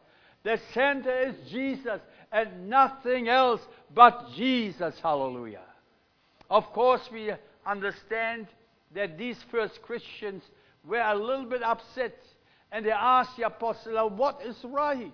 The 0.42 0.59
center 0.72 1.29
is 1.29 1.35
Jesus 1.51 2.01
and 2.33 2.69
nothing 2.69 3.29
else 3.29 3.61
but 3.95 4.31
Jesus. 4.35 4.99
Hallelujah. 5.03 5.62
Of 6.51 6.64
course, 6.73 7.03
we 7.12 7.33
understand 7.67 8.47
that 8.95 9.19
these 9.19 9.38
first 9.51 9.83
Christians 9.83 10.43
were 10.87 11.01
a 11.01 11.14
little 11.14 11.45
bit 11.45 11.62
upset 11.62 12.14
and 12.73 12.85
they 12.85 12.91
asked 12.91 13.37
the 13.37 13.47
apostle, 13.47 14.11
What 14.11 14.41
is 14.45 14.57
right? 14.64 15.12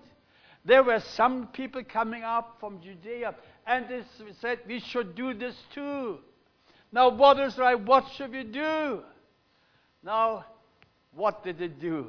There 0.63 0.83
were 0.83 0.99
some 0.99 1.47
people 1.47 1.83
coming 1.83 2.23
up 2.23 2.57
from 2.59 2.81
Judea 2.81 3.35
and 3.67 3.87
they 3.87 4.01
said, 4.39 4.59
We 4.67 4.79
should 4.79 5.15
do 5.15 5.33
this 5.33 5.55
too. 5.73 6.19
Now, 6.91 7.09
what 7.09 7.39
is 7.39 7.57
right? 7.57 7.79
What 7.79 8.05
should 8.15 8.31
we 8.31 8.43
do? 8.43 9.01
Now, 10.03 10.45
what 11.13 11.43
did 11.43 11.59
they 11.59 11.67
do? 11.67 12.07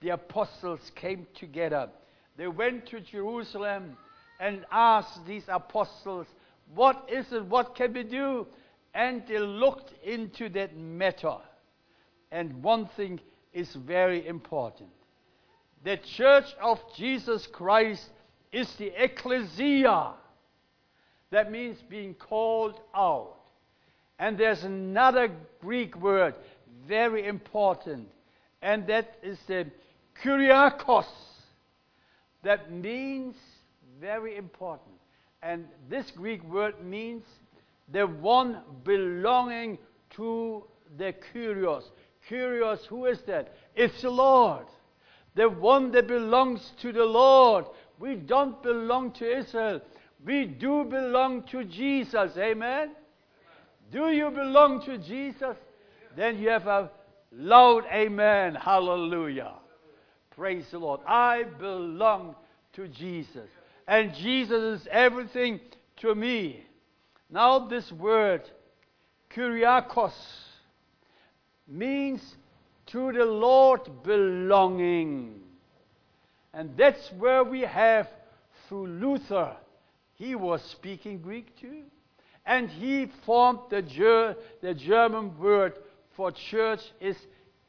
The 0.00 0.10
apostles 0.10 0.80
came 0.94 1.26
together. 1.34 1.88
They 2.36 2.48
went 2.48 2.86
to 2.86 3.00
Jerusalem 3.00 3.96
and 4.40 4.64
asked 4.70 5.24
these 5.26 5.44
apostles, 5.48 6.26
What 6.74 7.08
is 7.10 7.32
it? 7.32 7.44
What 7.44 7.74
can 7.74 7.92
we 7.92 8.02
do? 8.02 8.46
and 8.94 9.22
they 9.26 9.38
looked 9.38 9.92
into 10.04 10.48
that 10.50 10.76
matter. 10.76 11.36
And 12.30 12.62
one 12.62 12.88
thing 12.96 13.20
is 13.52 13.74
very 13.74 14.26
important. 14.26 14.90
The 15.84 15.96
church 15.96 16.46
of 16.60 16.78
Jesus 16.96 17.46
Christ 17.46 18.08
is 18.52 18.72
the 18.76 18.92
ecclesia. 19.02 20.12
That 21.30 21.50
means 21.50 21.78
being 21.88 22.14
called 22.14 22.80
out. 22.94 23.36
And 24.18 24.38
there's 24.38 24.64
another 24.64 25.30
Greek 25.60 25.96
word, 25.96 26.34
very 26.86 27.26
important, 27.26 28.08
and 28.60 28.86
that 28.86 29.16
is 29.22 29.38
the 29.48 29.66
kuriakos. 30.22 31.06
That 32.42 32.70
means 32.70 33.36
very 34.02 34.36
important. 34.36 34.96
And 35.44 35.64
this 35.88 36.10
Greek 36.10 36.42
word 36.42 36.84
means 36.84 37.22
the 37.92 38.04
one 38.04 38.60
belonging 38.82 39.78
to 40.16 40.64
the 40.98 41.14
Kyrios. 41.32 41.84
Kyrios, 42.28 42.84
who 42.86 43.06
is 43.06 43.20
that? 43.28 43.54
It's 43.76 44.02
the 44.02 44.10
Lord. 44.10 44.66
The 45.36 45.48
one 45.48 45.92
that 45.92 46.08
belongs 46.08 46.72
to 46.82 46.92
the 46.92 47.04
Lord. 47.04 47.64
We 48.00 48.16
don't 48.16 48.60
belong 48.60 49.12
to 49.12 49.38
Israel. 49.38 49.80
We 50.26 50.46
do 50.46 50.84
belong 50.84 51.44
to 51.52 51.62
Jesus. 51.64 52.36
Amen? 52.36 52.90
Do 53.92 54.10
you 54.10 54.30
belong 54.30 54.84
to 54.86 54.98
Jesus? 54.98 55.56
Then 56.16 56.40
you 56.40 56.48
have 56.48 56.66
a 56.66 56.90
loud 57.30 57.84
amen. 57.92 58.56
Hallelujah. 58.56 59.52
Praise 60.34 60.64
the 60.72 60.78
Lord. 60.80 61.00
I 61.06 61.44
belong 61.44 62.34
to 62.72 62.88
Jesus. 62.88 63.48
And 63.86 64.14
Jesus 64.14 64.80
is 64.80 64.88
everything 64.90 65.60
to 65.98 66.14
me. 66.14 66.64
Now, 67.30 67.60
this 67.60 67.90
word, 67.92 68.42
kuriakos, 69.34 70.12
means 71.66 72.36
to 72.86 73.12
the 73.12 73.24
Lord 73.24 73.88
belonging. 74.02 75.40
And 76.52 76.76
that's 76.76 77.10
where 77.18 77.42
we 77.42 77.62
have 77.62 78.08
through 78.68 78.86
Luther. 78.86 79.56
He 80.14 80.34
was 80.34 80.62
speaking 80.62 81.18
Greek 81.18 81.58
too. 81.58 81.82
And 82.44 82.68
he 82.68 83.10
formed 83.24 83.60
the, 83.70 83.82
Ger- 83.82 84.36
the 84.60 84.74
German 84.74 85.38
word 85.38 85.74
for 86.16 86.32
church 86.32 86.80
is 87.00 87.16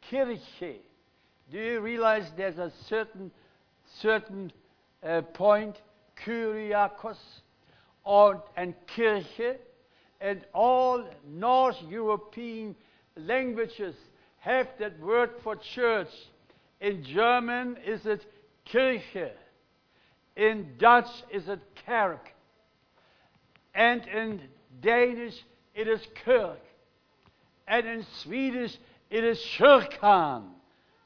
Kirche. 0.10 0.78
Do 1.52 1.58
you 1.58 1.80
realize 1.80 2.26
there's 2.36 2.58
a 2.58 2.72
certain, 2.88 3.32
certain 4.02 4.52
uh, 5.04 5.22
point, 5.22 5.76
Kyriakos, 6.26 7.18
and 8.56 8.74
Kirche, 8.96 9.58
and 10.20 10.46
all 10.54 11.04
North 11.28 11.78
European 11.90 12.76
languages 13.16 13.96
have 14.40 14.68
that 14.80 15.00
word 15.00 15.32
for 15.44 15.56
church. 15.56 16.10
In 16.82 17.04
German 17.04 17.78
is 17.86 18.06
it 18.06 18.26
Kirche. 18.66 19.32
In 20.36 20.76
Dutch 20.78 21.24
is 21.32 21.48
it 21.48 21.62
Kerk. 21.86 22.30
And 23.74 24.06
in 24.08 24.42
Danish 24.82 25.36
it 25.76 25.88
is 25.88 26.02
Kirk. 26.26 26.60
And 27.68 27.88
in 27.88 28.06
Swedish 28.22 28.78
It 29.14 29.24
is 29.24 29.38
Shirkan, 29.38 30.42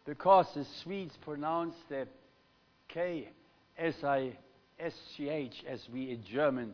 because 0.06 0.48
the 0.56 0.64
Swedes 0.82 1.18
pronounce 1.18 1.76
the 1.90 2.08
K 2.88 3.28
S 3.78 4.02
I 4.02 4.32
S 4.80 4.94
C 5.16 5.30
H 5.30 5.64
as 5.68 5.88
we 5.92 6.12
in 6.12 6.24
German 6.24 6.74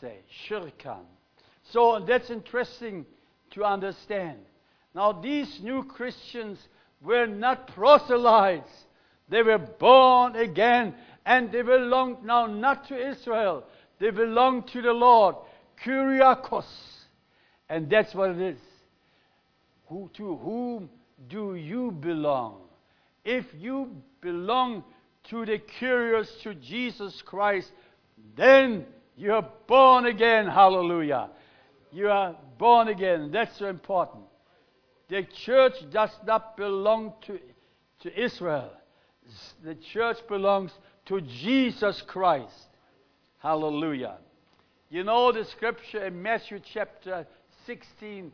say. 0.00 0.18
Shirkan. 0.48 1.04
So 1.70 2.04
that's 2.06 2.30
interesting 2.30 3.06
to 3.52 3.64
understand. 3.64 4.38
Now, 4.94 5.12
these 5.12 5.60
new 5.62 5.82
Christians 5.84 6.58
were 7.02 7.26
not 7.26 7.68
proselytes. 7.74 8.70
They 9.28 9.42
were 9.42 9.58
born 9.58 10.36
again 10.36 10.94
and 11.26 11.50
they 11.50 11.62
belonged 11.62 12.24
now 12.24 12.46
not 12.46 12.88
to 12.88 13.10
Israel. 13.10 13.64
They 13.98 14.10
belong 14.10 14.64
to 14.64 14.82
the 14.82 14.92
Lord. 14.92 15.36
Kyriakos. 15.84 16.66
And 17.68 17.88
that's 17.88 18.14
what 18.14 18.30
it 18.30 18.40
is. 18.40 18.58
Who, 19.86 20.10
to 20.14 20.36
whom 20.36 20.90
do 21.28 21.54
you 21.54 21.90
belong? 21.90 22.60
If 23.24 23.46
you 23.58 24.02
belong 24.20 24.84
to 25.30 25.44
the 25.46 25.58
Kyrios, 25.58 26.40
to 26.42 26.54
Jesus 26.54 27.22
Christ, 27.22 27.72
then 28.36 28.86
you're 29.16 29.46
born 29.66 30.06
again. 30.06 30.46
Hallelujah. 30.46 31.30
You 31.92 32.10
are 32.10 32.36
born 32.58 32.88
again. 32.88 33.30
That's 33.30 33.56
so 33.58 33.66
important. 33.68 34.24
The 35.08 35.22
church 35.44 35.74
does 35.90 36.10
not 36.26 36.56
belong 36.56 37.12
to, 37.26 37.38
to 38.00 38.22
Israel. 38.22 38.72
The 39.62 39.74
church 39.74 40.18
belongs 40.28 40.72
to 41.06 41.20
Jesus 41.20 42.02
Christ. 42.02 42.68
Hallelujah. 43.38 44.16
You 44.90 45.04
know 45.04 45.32
the 45.32 45.44
scripture 45.44 46.06
in 46.06 46.22
Matthew 46.22 46.60
chapter 46.72 47.26
16, 47.66 48.32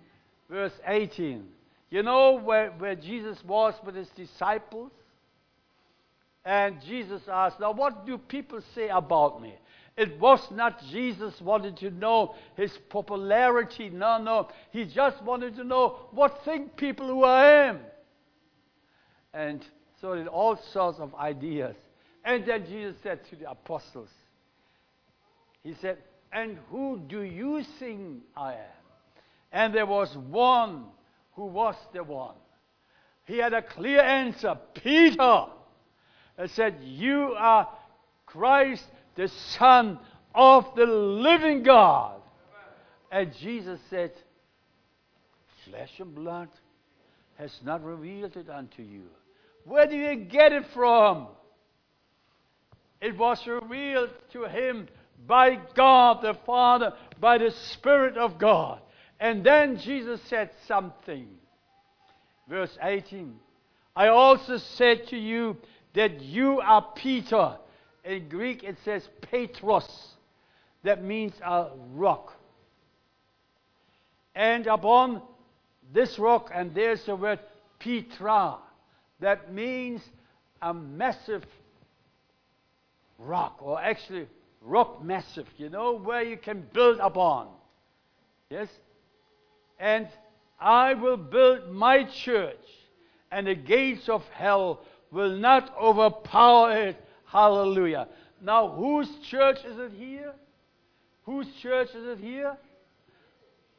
verse 0.49 0.73
18. 0.87 1.45
You 1.91 2.03
know 2.03 2.39
where, 2.39 2.71
where 2.73 2.95
Jesus 2.95 3.43
was 3.45 3.75
with 3.85 3.95
his 3.95 4.09
disciples? 4.11 4.91
And 6.45 6.81
Jesus 6.83 7.23
asked, 7.31 7.61
Now, 7.61 7.73
what 7.73 8.07
do 8.07 8.17
people 8.17 8.61
say 8.75 8.89
about 8.89 9.43
me? 9.43 9.55
It 9.97 10.19
was 10.19 10.41
not 10.51 10.83
Jesus 10.91 11.39
wanted 11.41 11.77
to 11.79 11.91
know 11.91 12.35
his 12.57 12.73
popularity. 12.89 13.91
No, 13.91 14.17
no. 14.23 14.49
He 14.71 14.87
just 14.87 15.23
wanted 15.23 15.57
to 15.57 15.65
know 15.65 16.07
what 16.13 16.43
think 16.45 16.77
people 16.77 17.07
who 17.07 17.25
I 17.25 17.67
am. 17.67 17.81
And 19.35 19.65
so 20.01 20.15
did 20.15 20.27
all 20.27 20.57
sorts 20.73 20.99
of 20.99 21.15
ideas. 21.15 21.77
And 22.25 22.47
then 22.47 22.65
Jesus 22.67 22.97
said 23.03 23.21
to 23.29 23.37
the 23.37 23.51
apostles, 23.51 24.09
He 25.63 25.75
said, 25.75 25.99
And 26.33 26.59
who 26.71 26.99
do 27.07 27.21
you 27.21 27.63
think 27.79 28.23
I 28.37 28.55
am? 28.55 28.81
And 29.53 29.75
there 29.75 29.87
was 29.87 30.17
one 30.17 30.85
who 31.33 31.45
was 31.45 31.75
the 31.93 32.03
one. 32.03 32.37
He 33.25 33.39
had 33.39 33.53
a 33.53 33.63
clear 33.63 34.01
answer 34.01 34.59
Peter. 34.75 35.47
And 36.41 36.51
said, 36.53 36.77
You 36.83 37.35
are 37.37 37.69
Christ, 38.25 38.87
the 39.15 39.29
Son 39.29 39.99
of 40.35 40.75
the 40.75 40.87
living 40.87 41.63
God. 41.63 42.19
And 43.13 43.37
Jesus 43.37 43.79
said, 43.91 44.13
Flesh 45.67 46.01
and 46.01 46.15
blood 46.15 46.49
has 47.37 47.55
not 47.63 47.85
revealed 47.85 48.39
it 48.39 48.49
unto 48.49 48.83
you. 48.83 49.03
Where 49.65 49.87
do 49.87 49.95
you 49.95 50.17
get 50.17 50.53
it 50.53 50.65
from? 50.73 51.27
It 53.03 53.19
was 53.19 53.47
revealed 53.47 54.09
to 54.33 54.45
him 54.45 54.89
by 55.27 55.59
God 55.75 56.23
the 56.23 56.33
Father, 56.47 56.95
by 57.21 57.37
the 57.37 57.51
Spirit 57.51 58.17
of 58.17 58.39
God. 58.39 58.81
And 59.21 59.45
then 59.45 59.77
Jesus 59.77 60.23
said 60.23 60.49
something. 60.67 61.29
Verse 62.49 62.79
18 62.83 63.35
I 63.95 64.09
also 64.09 64.57
said 64.57 65.09
to 65.09 65.19
you 65.19 65.59
that 65.95 66.21
you 66.21 66.61
are 66.61 66.87
Peter. 66.95 67.57
In 68.05 68.29
Greek 68.29 68.65
it 68.65 68.77
says 68.85 69.09
Petros. 69.21 70.15
That 70.83 71.05
means 71.05 71.35
a 71.45 71.69
rock. 71.93 72.33
And 74.35 74.67
upon 74.67 75.23
this 75.93 76.19
rock, 76.19 76.51
and 76.55 76.75
there's 76.75 77.05
the 77.05 77.17
word 77.17 77.41
Petra. 77.79 78.57
That 79.21 79.53
means 79.53 80.03
a 80.63 80.73
massive 80.73 81.45
rock, 83.19 83.59
or 83.61 83.81
actually 83.81 84.29
rock 84.63 85.03
massive, 85.03 85.47
you 85.59 85.69
know, 85.69 85.95
where 85.97 86.23
you 86.23 86.37
can 86.37 86.67
build 86.73 86.99
upon. 87.01 87.49
Yes? 88.49 88.69
And 89.79 90.09
I 90.59 90.95
will 90.95 91.17
build 91.17 91.71
my 91.71 92.05
church, 92.05 92.57
and 93.31 93.47
the 93.47 93.55
gates 93.55 94.09
of 94.09 94.25
hell 94.29 94.81
will 95.11 95.37
not 95.37 95.75
overpower 95.81 96.89
it. 96.89 96.97
Hallelujah. 97.27 98.09
Now, 98.43 98.69
whose 98.71 99.09
church 99.29 99.59
is 99.65 99.79
it 99.79 99.93
here? 99.93 100.33
Whose 101.25 101.47
church 101.63 101.91
is 101.95 102.19
it 102.19 102.25
here? 102.25 102.57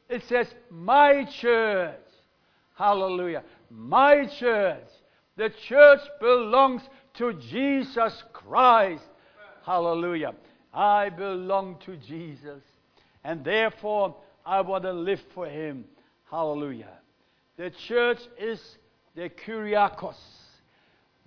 It 0.09 0.23
says, 0.27 0.47
My 0.69 1.25
church. 1.25 1.95
Hallelujah. 2.75 3.43
My 3.69 4.25
church. 4.25 4.87
The 5.37 5.49
church 5.67 6.01
belongs 6.19 6.81
to 7.15 7.33
Jesus 7.33 8.23
Christ. 8.33 9.03
Hallelujah. 9.65 10.33
I 10.73 11.09
belong 11.09 11.77
to 11.85 11.97
Jesus. 11.97 12.61
And 13.23 13.43
therefore, 13.43 14.15
I 14.45 14.61
want 14.61 14.83
to 14.83 14.93
live 14.93 15.21
for 15.33 15.45
Him. 15.45 15.85
Hallelujah. 16.29 16.97
The 17.57 17.69
church 17.69 18.19
is 18.39 18.59
the 19.15 19.29
Kyriakos, 19.29 20.15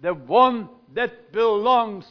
the 0.00 0.14
one 0.14 0.68
that 0.94 1.32
belongs 1.32 2.06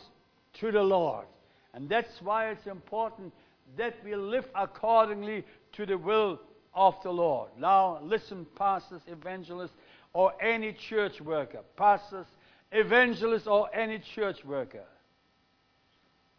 to 0.60 0.72
the 0.72 0.82
Lord. 0.82 1.26
And 1.74 1.90
that's 1.90 2.22
why 2.22 2.50
it's 2.50 2.68
important 2.68 3.34
that 3.78 3.96
we 4.04 4.16
live 4.16 4.46
accordingly 4.56 5.44
to 5.74 5.86
the 5.86 5.98
will 5.98 6.40
of 6.74 6.96
the 7.04 7.12
Lord. 7.12 7.50
Now, 7.58 8.00
listen, 8.04 8.46
pastors, 8.56 9.02
evangelists, 9.08 9.74
or 10.14 10.34
any 10.42 10.74
church 10.74 11.20
worker, 11.22 11.62
pastors, 11.76 12.28
evangelists, 12.72 13.48
or 13.48 13.74
any 13.74 14.00
church 14.16 14.46
worker. 14.46 14.84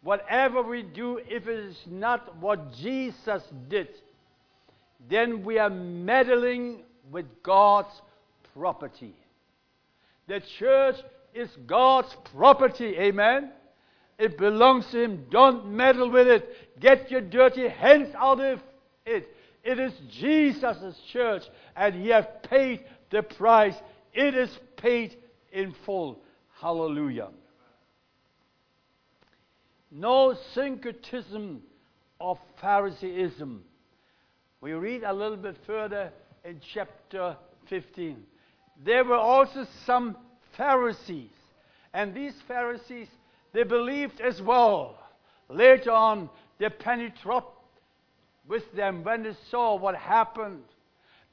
Whatever 0.01 0.61
we 0.61 0.83
do, 0.83 1.17
if 1.27 1.47
it 1.47 1.59
is 1.59 1.77
not 1.87 2.37
what 2.37 2.73
Jesus 2.73 3.41
did, 3.67 3.89
then 5.09 5.43
we 5.43 5.57
are 5.57 5.69
meddling 5.69 6.83
with 7.11 7.25
God's 7.43 8.01
property. 8.53 9.15
The 10.27 10.41
church 10.59 10.95
is 11.35 11.49
God's 11.67 12.15
property, 12.33 12.95
amen? 12.97 13.51
It 14.17 14.37
belongs 14.37 14.87
to 14.91 15.03
Him. 15.03 15.25
Don't 15.29 15.67
meddle 15.67 16.09
with 16.09 16.27
it. 16.27 16.79
Get 16.79 17.11
your 17.11 17.21
dirty 17.21 17.67
hands 17.67 18.15
out 18.17 18.39
of 18.39 18.61
it. 19.05 19.27
It 19.63 19.79
is 19.79 19.93
Jesus' 20.11 20.99
church, 21.11 21.43
and 21.75 21.93
He 21.95 22.09
has 22.09 22.25
paid 22.43 22.85
the 23.11 23.21
price. 23.21 23.75
It 24.13 24.33
is 24.33 24.49
paid 24.77 25.17
in 25.51 25.75
full. 25.85 26.21
Hallelujah 26.59 27.29
no 29.95 30.35
syncretism 30.53 31.61
of 32.19 32.37
Pharisaism. 32.61 33.61
We 34.61 34.73
read 34.73 35.03
a 35.03 35.13
little 35.13 35.37
bit 35.37 35.57
further 35.65 36.11
in 36.43 36.59
chapter 36.73 37.37
15. 37.69 38.23
There 38.83 39.05
were 39.05 39.15
also 39.15 39.65
some 39.85 40.17
Pharisees, 40.57 41.31
and 41.93 42.13
these 42.13 42.35
Pharisees, 42.47 43.07
they 43.53 43.63
believed 43.63 44.19
as 44.21 44.41
well. 44.41 44.97
Later 45.49 45.91
on, 45.91 46.29
they 46.57 46.69
penetrated 46.69 47.43
with 48.47 48.71
them 48.73 49.03
when 49.03 49.23
they 49.23 49.35
saw 49.49 49.75
what 49.75 49.95
happened. 49.95 50.63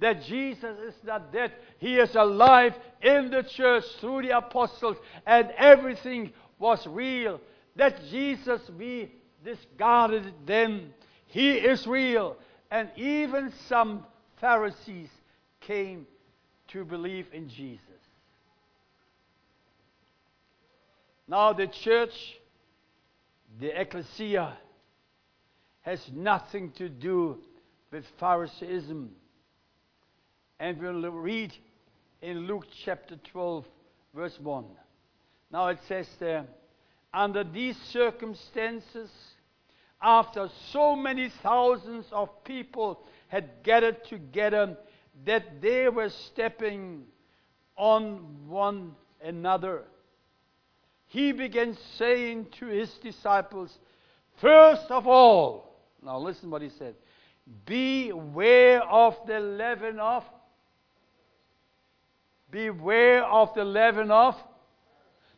That 0.01 0.25
Jesus 0.25 0.79
is 0.81 0.95
not 1.05 1.33
dead, 1.33 1.53
He 1.79 1.99
is 1.99 2.15
alive 2.17 2.75
in 3.01 3.31
the 3.31 3.43
church 3.43 3.85
through 4.01 4.23
the 4.23 4.37
apostles, 4.37 4.97
and 5.27 5.51
everything 5.57 6.33
was 6.59 6.87
real 6.87 7.41
that 7.77 8.01
Jesus 8.11 8.61
we 8.79 9.13
discarded 9.45 10.33
then. 10.47 10.93
He 11.27 11.53
is 11.53 11.87
real. 11.87 12.37
And 12.71 12.91
even 12.97 13.53
some 13.69 14.05
Pharisees 14.41 15.09
came 15.61 16.07
to 16.69 16.85
believe 16.85 17.27
in 17.33 17.49
Jesus. 17.49 17.81
Now, 21.29 21.53
the 21.53 21.67
church, 21.67 22.39
the 23.61 23.81
ecclesia, 23.81 24.57
has 25.83 26.01
nothing 26.13 26.71
to 26.73 26.89
do 26.89 27.39
with 27.91 28.05
Pharisaism. 28.19 29.11
And 30.59 30.81
we'll 30.81 31.11
read 31.11 31.53
in 32.23 32.47
Luke 32.47 32.67
chapter 32.85 33.17
12, 33.17 33.65
verse 34.15 34.39
1. 34.41 34.65
Now 35.51 35.69
it 35.69 35.79
says 35.87 36.09
there, 36.19 36.47
under 37.13 37.45
these 37.45 37.77
circumstances, 37.91 39.11
after 40.01 40.49
so 40.71 40.97
many 40.97 41.29
thousands 41.43 42.07
of 42.13 42.45
people 42.45 43.05
had 43.29 43.63
gathered 43.63 44.05
together, 44.05 44.77
that 45.25 45.61
they 45.61 45.89
were 45.89 46.09
stepping 46.09 47.05
on 47.77 48.49
one 48.49 48.95
another. 49.23 49.83
He 51.13 51.33
began 51.33 51.77
saying 51.99 52.47
to 52.59 52.67
his 52.69 52.91
disciples, 53.03 53.71
First 54.41 54.91
of 54.91 55.07
all, 55.07 55.77
now 56.03 56.19
listen 56.19 56.51
what 56.51 56.63
he 56.63 56.71
said 56.71 56.95
Beware 57.67 58.83
of 58.83 59.15
the 59.27 59.39
leaven 59.39 60.01
of. 60.01 60.25
Beware 62.51 63.25
of 63.25 63.53
the 63.55 63.63
leaven 63.63 64.11
of 64.11 64.37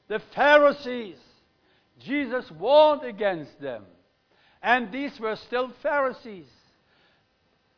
the 0.06 0.20
Pharisees. 0.36 1.18
Jesus 1.98 2.48
warned 2.52 3.02
against 3.02 3.60
them. 3.60 3.82
And 4.62 4.92
these 4.92 5.18
were 5.18 5.34
still 5.34 5.72
Pharisees. 5.82 6.46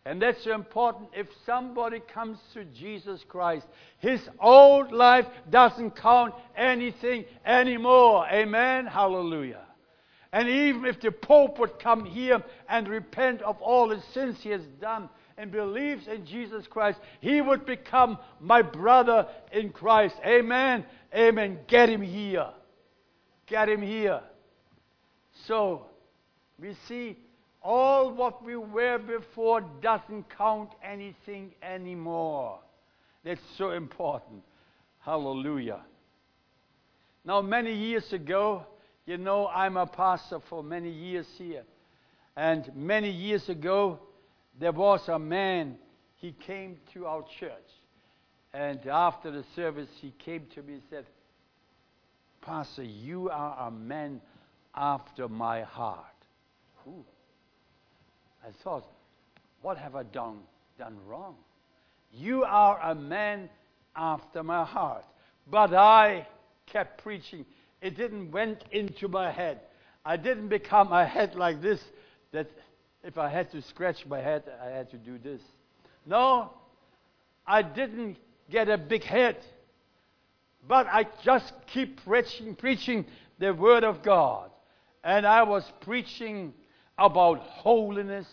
And 0.07 0.23
that's 0.23 0.45
so 0.45 0.55
important. 0.55 1.09
If 1.12 1.27
somebody 1.45 1.99
comes 1.99 2.38
to 2.55 2.64
Jesus 2.66 3.25
Christ, 3.29 3.66
his 3.99 4.21
old 4.40 4.92
life 4.92 5.27
doesn't 5.51 5.97
count 5.97 6.33
anything 6.57 7.25
anymore. 7.45 8.25
Amen? 8.31 8.87
Hallelujah. 8.87 9.64
And 10.33 10.49
even 10.49 10.85
if 10.85 11.01
the 11.01 11.11
Pope 11.11 11.59
would 11.59 11.81
come 11.81 12.05
here 12.05 12.40
and 12.69 12.87
repent 12.87 13.42
of 13.42 13.61
all 13.61 13.88
the 13.88 14.01
sins 14.14 14.37
he 14.40 14.51
has 14.51 14.62
done 14.81 15.09
and 15.37 15.51
believes 15.51 16.07
in 16.07 16.25
Jesus 16.25 16.69
Christ, 16.69 17.01
he 17.21 17.40
would 17.40 17.66
become 17.66 18.19
my 18.38 18.62
brother 18.62 19.27
in 19.51 19.71
Christ. 19.71 20.14
Amen. 20.25 20.85
Amen. 21.16 21.59
Get 21.66 21.88
him 21.88 22.03
here. 22.03 22.51
Get 23.47 23.69
him 23.69 23.83
here. 23.83 24.21
So, 25.49 25.87
we 26.61 26.77
see 26.87 27.16
all 27.66 28.12
what 28.12 28.44
we 28.44 28.55
were 28.55 28.98
before 28.98 29.61
doesn't 29.83 30.24
count 30.38 30.70
anything 30.85 31.52
anymore. 31.62 32.61
That's 33.24 33.40
so 33.59 33.72
important. 33.72 34.44
Hallelujah. 35.00 35.81
Now, 37.24 37.42
many 37.42 37.74
years 37.74 38.12
ago, 38.12 38.64
you 39.05 39.18
know, 39.18 39.48
I'm 39.48 39.76
a 39.76 39.87
pastor 39.87 40.38
for 40.48 40.62
many 40.62 40.90
years 40.90 41.26
here. 41.37 41.64
And 42.37 42.70
many 42.76 43.11
years 43.11 43.48
ago, 43.48 43.98
there 44.61 44.70
was 44.70 45.09
a 45.09 45.18
man, 45.18 45.76
he 46.14 46.37
came 46.46 46.76
to 46.94 47.07
our 47.07 47.24
church. 47.40 47.50
And 48.55 48.87
after 48.87 49.33
the 49.33 49.44
service, 49.57 49.88
he 50.00 50.14
came 50.24 50.46
to 50.55 50.62
me 50.62 50.74
and 50.74 50.83
said, 50.88 51.07
Pastor, 52.42 52.85
you 52.85 53.29
are 53.29 53.66
a 53.66 53.70
man 53.72 54.20
after 54.72 55.29
my 55.29 55.62
heart. 55.62 56.05
Ooh. 56.87 57.05
I 58.47 58.51
thought, 58.63 58.85
what 59.63 59.77
have 59.79 59.97
I 59.97 60.05
done, 60.05 60.39
done 60.79 60.97
wrong? 61.07 61.35
You 62.13 62.45
are 62.45 62.79
a 62.81 62.95
man 62.95 63.51
after 63.97 64.45
my 64.45 64.65
heart. 64.65 65.05
But 65.51 65.75
I 65.75 66.29
kept 66.67 67.03
preaching. 67.03 67.45
It 67.83 67.97
didn't 67.97 68.31
went 68.31 68.63
into 68.71 69.09
my 69.09 69.33
head. 69.33 69.61
I 70.05 70.17
didn't 70.17 70.49
become 70.49 70.93
a 70.93 71.05
head 71.05 71.35
like 71.35 71.61
this 71.61 71.81
that 72.33 72.49
if 73.03 73.19
I 73.19 73.29
had 73.29 73.51
to 73.53 73.63
scratch 73.63 74.07
my 74.07 74.21
head, 74.21 74.45
I 74.63 74.69
had 74.69 74.91
to 74.91 74.97
do 74.97 75.19
this. 75.19 75.41
No, 76.05 76.53
I 77.47 77.63
didn't 77.63 78.17
get 78.49 78.69
a 78.69 78.79
big 78.79 79.03
head. 79.03 79.39
But 80.69 80.87
I 80.87 81.07
just 81.25 81.53
keep 81.67 82.05
preaching, 82.05 82.55
preaching 82.55 83.07
the 83.39 83.53
Word 83.53 83.83
of 83.83 84.03
God. 84.03 84.51
And 85.03 85.27
I 85.27 85.43
was 85.43 85.65
preaching 85.81 86.55
about 86.99 87.41
holiness 87.41 88.27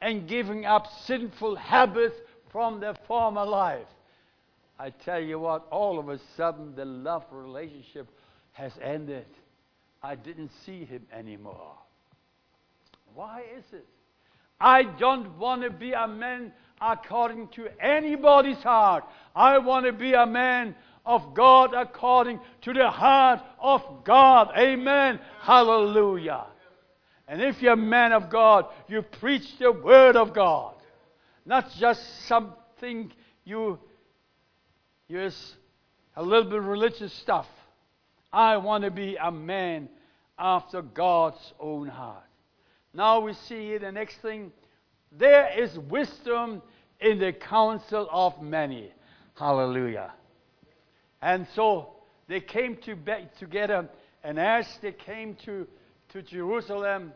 and 0.00 0.28
giving 0.28 0.64
up 0.64 0.86
sinful 1.04 1.56
habits 1.56 2.16
from 2.50 2.80
their 2.80 2.94
former 3.06 3.44
life. 3.44 3.86
I 4.78 4.90
tell 4.90 5.20
you 5.20 5.38
what, 5.38 5.66
all 5.70 5.98
of 5.98 6.08
a 6.08 6.18
sudden 6.36 6.74
the 6.76 6.84
love 6.84 7.24
relationship 7.30 8.08
has 8.52 8.72
ended. 8.82 9.26
I 10.02 10.14
didn't 10.14 10.50
see 10.64 10.84
him 10.84 11.06
anymore. 11.12 11.72
Why 13.14 13.42
is 13.56 13.64
it? 13.72 13.86
I 14.60 14.84
don't 14.84 15.38
want 15.38 15.62
to 15.62 15.70
be 15.70 15.92
a 15.92 16.06
man 16.06 16.52
according 16.80 17.48
to 17.48 17.68
anybody's 17.82 18.58
heart. 18.58 19.04
I 19.34 19.58
want 19.58 19.86
to 19.86 19.92
be 19.92 20.12
a 20.12 20.26
man 20.26 20.74
of 21.04 21.34
God 21.34 21.72
according 21.74 22.40
to 22.62 22.72
the 22.72 22.90
heart 22.90 23.40
of 23.60 23.82
God. 24.04 24.50
Amen. 24.56 25.20
Hallelujah. 25.40 26.44
And 27.28 27.42
if 27.42 27.60
you're 27.60 27.72
a 27.72 27.76
man 27.76 28.12
of 28.12 28.30
God, 28.30 28.66
you 28.88 29.02
preach 29.02 29.58
the 29.58 29.72
word 29.72 30.16
of 30.16 30.32
God, 30.32 30.74
not 31.44 31.70
just 31.72 32.00
something 32.26 33.12
you 33.44 33.78
use 35.08 35.54
a 36.14 36.22
little 36.22 36.50
bit 36.50 36.62
religious 36.62 37.12
stuff. 37.12 37.46
I 38.32 38.56
want 38.58 38.84
to 38.84 38.90
be 38.90 39.16
a 39.16 39.30
man 39.30 39.88
after 40.38 40.82
God's 40.82 41.52
own 41.58 41.88
heart. 41.88 42.22
Now 42.92 43.20
we 43.20 43.32
see 43.34 43.66
here 43.66 43.78
the 43.78 43.92
next 43.92 44.16
thing. 44.18 44.52
There 45.12 45.48
is 45.58 45.78
wisdom 45.78 46.62
in 47.00 47.18
the 47.18 47.32
counsel 47.32 48.08
of 48.10 48.40
many. 48.40 48.92
Hallelujah. 49.34 50.12
And 51.20 51.46
so 51.54 51.92
they 52.28 52.40
came 52.40 52.76
to 52.84 52.96
together, 53.38 53.88
and 54.22 54.38
as 54.38 54.66
they 54.80 54.92
came 54.92 55.34
to 55.44 55.66
to 56.12 56.22
Jerusalem, 56.22 57.12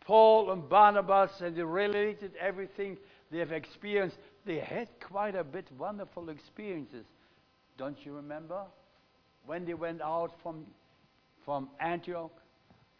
Paul 0.00 0.50
and 0.50 0.68
Barnabas, 0.68 1.30
and 1.40 1.56
they 1.56 1.62
related 1.62 2.32
everything 2.38 2.98
they 3.30 3.38
have 3.38 3.52
experienced. 3.52 4.16
They 4.44 4.58
had 4.58 4.88
quite 5.00 5.34
a 5.34 5.44
bit 5.44 5.66
wonderful 5.78 6.28
experiences. 6.28 7.06
Don't 7.78 7.96
you 8.04 8.14
remember? 8.14 8.62
When 9.46 9.64
they 9.64 9.74
went 9.74 10.02
out 10.02 10.32
from, 10.42 10.66
from 11.44 11.68
Antioch 11.80 12.32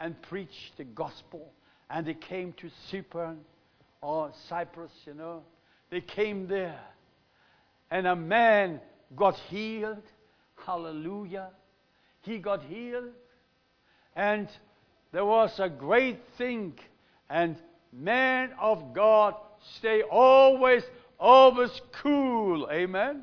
and 0.00 0.20
preached 0.22 0.76
the 0.76 0.84
gospel, 0.84 1.52
and 1.90 2.06
they 2.06 2.14
came 2.14 2.52
to 2.54 2.70
Cyprus 2.90 3.36
or 4.00 4.32
Cyprus, 4.48 4.92
you 5.06 5.14
know. 5.14 5.42
They 5.90 6.00
came 6.00 6.48
there, 6.48 6.80
and 7.90 8.06
a 8.06 8.16
man 8.16 8.80
got 9.14 9.36
healed. 9.48 10.02
Hallelujah. 10.66 11.50
He 12.22 12.38
got 12.38 12.62
healed. 12.64 13.12
And 14.16 14.48
there 15.12 15.24
was 15.24 15.58
a 15.58 15.68
great 15.68 16.20
thing. 16.38 16.74
And 17.28 17.56
men 17.92 18.50
of 18.60 18.94
God 18.94 19.34
stay 19.76 20.02
always, 20.02 20.82
always 21.18 21.80
cool. 21.92 22.68
Amen. 22.70 23.22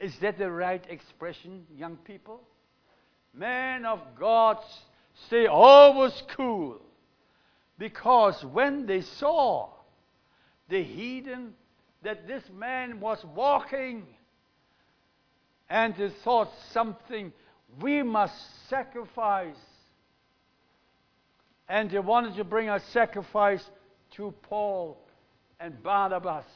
Is 0.00 0.16
that 0.18 0.38
the 0.38 0.50
right 0.50 0.84
expression, 0.88 1.66
young 1.76 1.96
people? 1.96 2.40
Men 3.34 3.84
of 3.84 4.00
God 4.18 4.58
stay 5.26 5.46
always 5.46 6.22
cool. 6.36 6.80
Because 7.78 8.44
when 8.44 8.86
they 8.86 9.02
saw 9.02 9.70
the 10.68 10.82
heathen 10.82 11.54
that 12.02 12.26
this 12.26 12.42
man 12.56 13.00
was 13.00 13.24
walking 13.34 14.06
and 15.70 15.94
they 15.96 16.10
thought 16.24 16.50
something, 16.72 17.32
we 17.80 18.02
must 18.02 18.34
sacrifice 18.68 19.56
and 21.68 21.90
they 21.90 21.98
wanted 21.98 22.34
to 22.36 22.44
bring 22.44 22.68
a 22.68 22.80
sacrifice 22.92 23.62
to 24.12 24.32
Paul 24.42 24.98
and 25.60 25.82
Barnabas. 25.82 26.46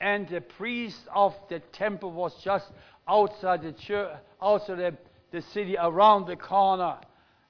And 0.00 0.28
the 0.28 0.40
priest 0.40 1.00
of 1.14 1.34
the 1.48 1.60
temple 1.72 2.12
was 2.12 2.34
just 2.42 2.66
outside 3.08 3.62
the 3.62 3.72
church, 3.72 4.16
outside 4.42 4.78
the, 4.78 4.96
the 5.30 5.42
city, 5.42 5.76
around 5.78 6.26
the 6.26 6.36
corner. 6.36 6.98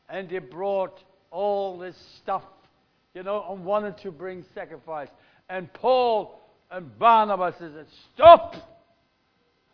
And 0.09 0.28
they 0.28 0.38
brought 0.38 1.02
all 1.30 1.78
this 1.78 1.96
stuff, 2.20 2.42
you 3.14 3.22
know, 3.22 3.46
and 3.50 3.64
wanted 3.64 3.98
to 3.98 4.11
bring 4.11 4.44
sacrifice. 4.54 5.09
And 5.48 5.72
Paul 5.72 6.40
and 6.70 6.96
Barnabas 6.98 7.56
said, 7.59 7.87
Stop! 8.14 8.54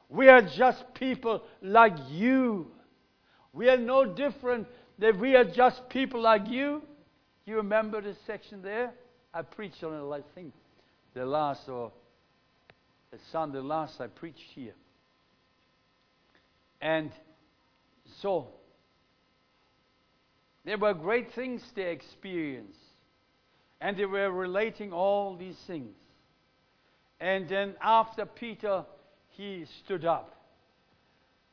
We 0.09 0.29
are 0.29 0.43
just 0.43 0.85
people 0.95 1.43
like 1.63 1.97
you. 2.11 2.71
We 3.53 3.69
are 3.69 3.79
no 3.79 4.05
different 4.05 4.69
that 4.99 5.19
we 5.19 5.37
are 5.37 5.45
just 5.45 5.89
people 5.89 6.21
like 6.21 6.49
you. 6.49 6.83
You 7.45 7.57
remember 7.57 8.01
this 8.01 8.17
section 8.27 8.63
there? 8.63 8.93
I 9.33 9.43
preached 9.43 9.85
on 9.85 9.93
it, 9.95 10.15
I 10.15 10.23
think, 10.35 10.55
the 11.15 11.27
last 11.27 11.69
or 11.69 11.93
the 13.11 13.19
Sunday 13.31 13.59
last 13.59 14.01
I 14.01 14.07
preached 14.07 14.51
here. 14.55 14.75
And 16.81 17.11
so, 18.21 18.49
there 20.65 20.79
were 20.79 20.95
great 20.95 21.33
things 21.35 21.63
they 21.75 21.91
experienced. 21.91 22.79
And 23.81 23.97
they 23.97 24.07
were 24.07 24.31
relating 24.31 24.93
all 24.93 25.37
these 25.37 25.59
things. 25.67 25.95
And 27.21 27.49
then 27.49 27.75
after 27.83 28.25
Peter, 28.25 28.85
he 29.29 29.67
stood 29.85 30.05
up. 30.05 30.35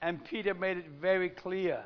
And 0.02 0.24
Peter 0.26 0.54
made 0.54 0.78
it 0.78 0.86
very 1.02 1.30
clear 1.30 1.84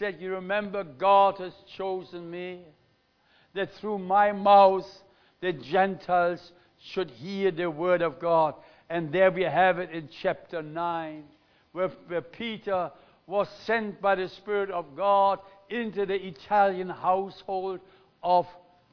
said, 0.00 0.16
You 0.18 0.32
remember, 0.32 0.82
God 0.82 1.36
has 1.38 1.52
chosen 1.76 2.28
me, 2.30 2.62
that 3.54 3.72
through 3.74 3.98
my 3.98 4.32
mouth 4.32 4.86
the 5.42 5.52
Gentiles 5.52 6.52
should 6.82 7.10
hear 7.10 7.50
the 7.50 7.70
word 7.70 8.00
of 8.00 8.18
God. 8.18 8.54
And 8.88 9.12
there 9.12 9.30
we 9.30 9.42
have 9.42 9.78
it 9.78 9.90
in 9.90 10.08
chapter 10.22 10.62
9. 10.62 11.24
where, 11.72 11.90
where 12.08 12.22
Peter 12.22 12.90
was 13.26 13.46
sent 13.64 14.00
by 14.00 14.14
the 14.14 14.28
Spirit 14.28 14.70
of 14.70 14.96
God 14.96 15.38
into 15.68 16.06
the 16.06 16.26
Italian 16.26 16.88
household 16.88 17.80
of 18.22 18.46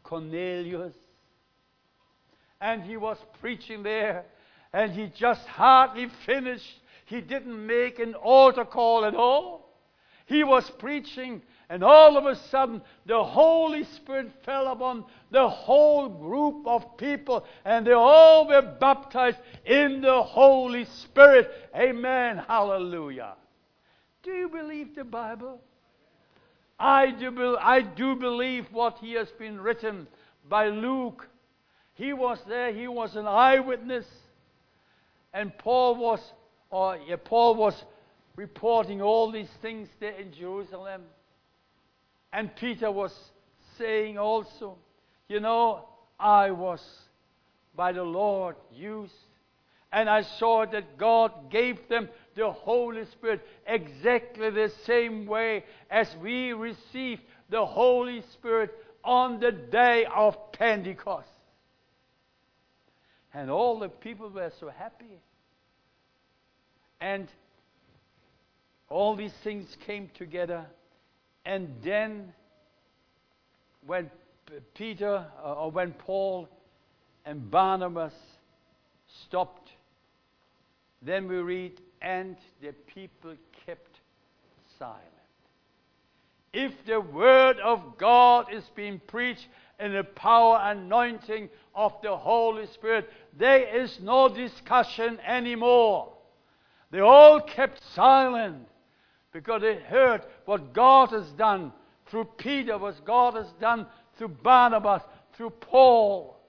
Cornelius. 0.03 0.93
And 2.59 2.83
he 2.83 2.97
was 2.97 3.17
preaching 3.39 3.81
there, 3.81 4.25
and 4.73 4.91
he 4.91 5.07
just 5.15 5.47
hardly 5.47 6.09
finished. 6.25 6.81
He 7.05 7.21
didn't 7.21 7.65
make 7.65 7.97
an 7.99 8.13
altar 8.13 8.65
call 8.65 9.05
at 9.05 9.15
all. 9.15 9.66
He 10.27 10.43
was 10.43 10.69
preaching, 10.69 11.41
and 11.69 11.81
all 11.81 12.17
of 12.17 12.25
a 12.25 12.35
sudden, 12.35 12.81
the 13.05 13.23
Holy 13.23 13.85
Spirit 13.85 14.29
fell 14.43 14.67
upon 14.67 15.05
the 15.31 15.47
whole 15.47 16.09
group 16.09 16.67
of 16.67 16.97
people, 16.97 17.45
and 17.63 17.87
they 17.87 17.93
all 17.93 18.45
were 18.45 18.61
baptized 18.61 19.37
in 19.65 20.01
the 20.01 20.21
Holy 20.21 20.83
Spirit. 20.83 21.49
Amen. 21.73 22.43
Hallelujah. 22.45 23.35
Do 24.21 24.31
you 24.31 24.49
believe 24.49 24.95
the 24.95 25.05
Bible? 25.05 25.61
I 26.77 27.11
do, 27.11 27.57
I 27.57 27.81
do 27.81 28.17
believe 28.17 28.67
what 28.73 28.99
he 28.99 29.13
has 29.13 29.31
been 29.31 29.61
written 29.61 30.07
by 30.49 30.67
Luke. 30.67 31.29
He 31.93 32.11
was 32.11 32.39
there, 32.49 32.73
he 32.73 32.89
was 32.89 33.15
an 33.15 33.27
eyewitness. 33.27 34.05
And 35.33 35.57
Paul 35.57 35.95
was, 35.95 36.19
or 36.69 36.99
yeah, 37.07 37.15
Paul 37.15 37.55
was 37.55 37.85
reporting 38.37 39.01
all 39.01 39.31
these 39.31 39.49
things 39.61 39.89
there 39.99 40.13
in 40.13 40.31
Jerusalem. 40.31 41.01
And 42.31 42.55
Peter 42.55 42.89
was 42.89 43.13
saying 43.77 44.17
also, 44.17 44.77
you 45.27 45.41
know, 45.41 45.89
I 46.17 46.51
was 46.51 46.81
by 47.75 47.91
the 47.91 48.03
Lord 48.03 48.55
used. 48.73 49.13
And 49.91 50.09
I 50.09 50.21
saw 50.21 50.65
that 50.65 50.97
God 50.97 51.49
gave 51.49 51.87
them 51.89 52.09
the 52.35 52.51
Holy 52.51 53.05
Spirit 53.05 53.45
exactly 53.65 54.49
the 54.49 54.71
same 54.85 55.25
way 55.25 55.63
as 55.89 56.07
we 56.21 56.53
received 56.53 57.21
the 57.49 57.65
Holy 57.65 58.21
Spirit 58.33 58.71
on 59.03 59.39
the 59.39 59.51
day 59.51 60.05
of 60.13 60.51
Pentecost. 60.51 61.29
And 63.33 63.49
all 63.49 63.79
the 63.79 63.89
people 63.89 64.29
were 64.29 64.51
so 64.59 64.69
happy. 64.69 65.21
And 66.99 67.27
all 68.89 69.15
these 69.15 69.33
things 69.43 69.65
came 69.85 70.09
together. 70.13 70.65
And 71.45 71.75
then, 71.83 72.33
when 73.85 74.09
Peter, 74.73 75.25
uh, 75.43 75.53
or 75.53 75.71
when 75.71 75.91
Paul 75.93 76.47
and 77.25 77.49
Barnabas 77.51 78.13
stopped, 79.25 79.69
then 81.01 81.27
we 81.27 81.37
read, 81.37 81.81
and 82.01 82.37
the 82.61 82.73
people 82.93 83.35
kept 83.65 83.99
silent. 84.79 85.03
If 86.53 86.71
the 86.85 86.99
word 86.99 87.59
of 87.59 87.97
God 87.97 88.51
is 88.51 88.63
being 88.75 88.99
preached 89.05 89.47
in 89.79 89.93
the 89.93 90.03
power 90.03 90.59
anointing 90.63 91.49
of 91.75 91.93
the 92.01 92.15
Holy 92.15 92.65
Spirit, 92.67 93.09
there 93.37 93.81
is 93.81 93.99
no 94.01 94.29
discussion 94.29 95.19
anymore. 95.19 96.13
They 96.89 97.01
all 97.01 97.41
kept 97.41 97.81
silent 97.93 98.67
because 99.41 99.61
they 99.61 99.75
heard 99.75 100.21
what 100.45 100.73
God 100.73 101.09
has 101.09 101.27
done 101.31 101.71
through 102.07 102.25
Peter, 102.37 102.77
what 102.77 103.03
God 103.05 103.35
has 103.35 103.47
done 103.59 103.85
through 104.17 104.29
Barnabas, 104.29 105.03
through 105.35 105.51
Paul. 105.51 106.39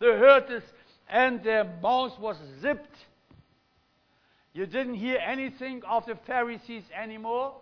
They 0.00 0.06
heard 0.06 0.48
this 0.48 0.64
and 1.08 1.42
their 1.42 1.64
mouth 1.64 2.18
was 2.18 2.36
zipped 2.60 2.96
you 4.56 4.64
didn't 4.64 4.94
hear 4.94 5.18
anything 5.18 5.82
of 5.84 6.06
the 6.06 6.14
Pharisees 6.26 6.84
anymore. 6.98 7.56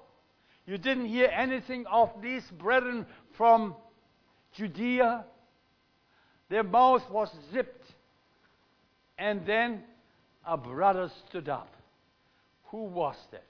You 0.65 0.79
didn't 0.79 1.07
hear 1.07 1.27
anything 1.27 1.87
of 1.89 2.11
these 2.23 2.45
brethren 2.53 3.05
from 3.37 3.75
Judea. 4.53 5.25
Their 6.51 6.63
mouth 6.63 7.03
was 7.11 7.35
zipped. 7.53 7.85
And 9.19 9.45
then 9.45 9.83
a 10.47 10.57
brother 10.57 11.11
stood 11.27 11.49
up. 11.49 11.75
Who 12.67 12.85
was 12.85 13.17
that? 13.33 13.43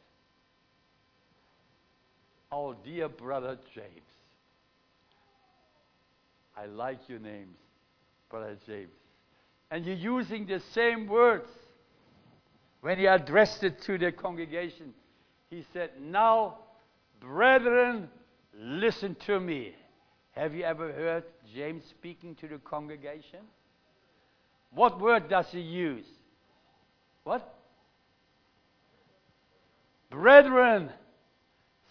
Our 2.52 2.76
dear 2.84 3.08
brother 3.08 3.58
James. 3.74 3.88
I 6.56 6.66
like 6.66 7.08
your 7.08 7.18
names, 7.18 7.56
Brother 8.30 8.56
James. 8.66 8.92
And 9.70 9.84
you're 9.84 9.96
using 9.96 10.46
the 10.46 10.60
same 10.72 11.08
words 11.08 11.48
when 12.84 12.98
he 12.98 13.06
addressed 13.06 13.64
it 13.64 13.80
to 13.84 13.96
the 13.96 14.12
congregation, 14.12 14.92
he 15.48 15.64
said, 15.72 15.92
Now, 15.98 16.58
brethren, 17.18 18.10
listen 18.54 19.16
to 19.26 19.40
me. 19.40 19.74
Have 20.32 20.54
you 20.54 20.64
ever 20.64 20.92
heard 20.92 21.24
James 21.54 21.82
speaking 21.88 22.34
to 22.34 22.46
the 22.46 22.58
congregation? 22.58 23.40
What 24.70 25.00
word 25.00 25.30
does 25.30 25.46
he 25.50 25.60
use? 25.60 26.04
What? 27.22 27.54
Brethren. 30.10 30.90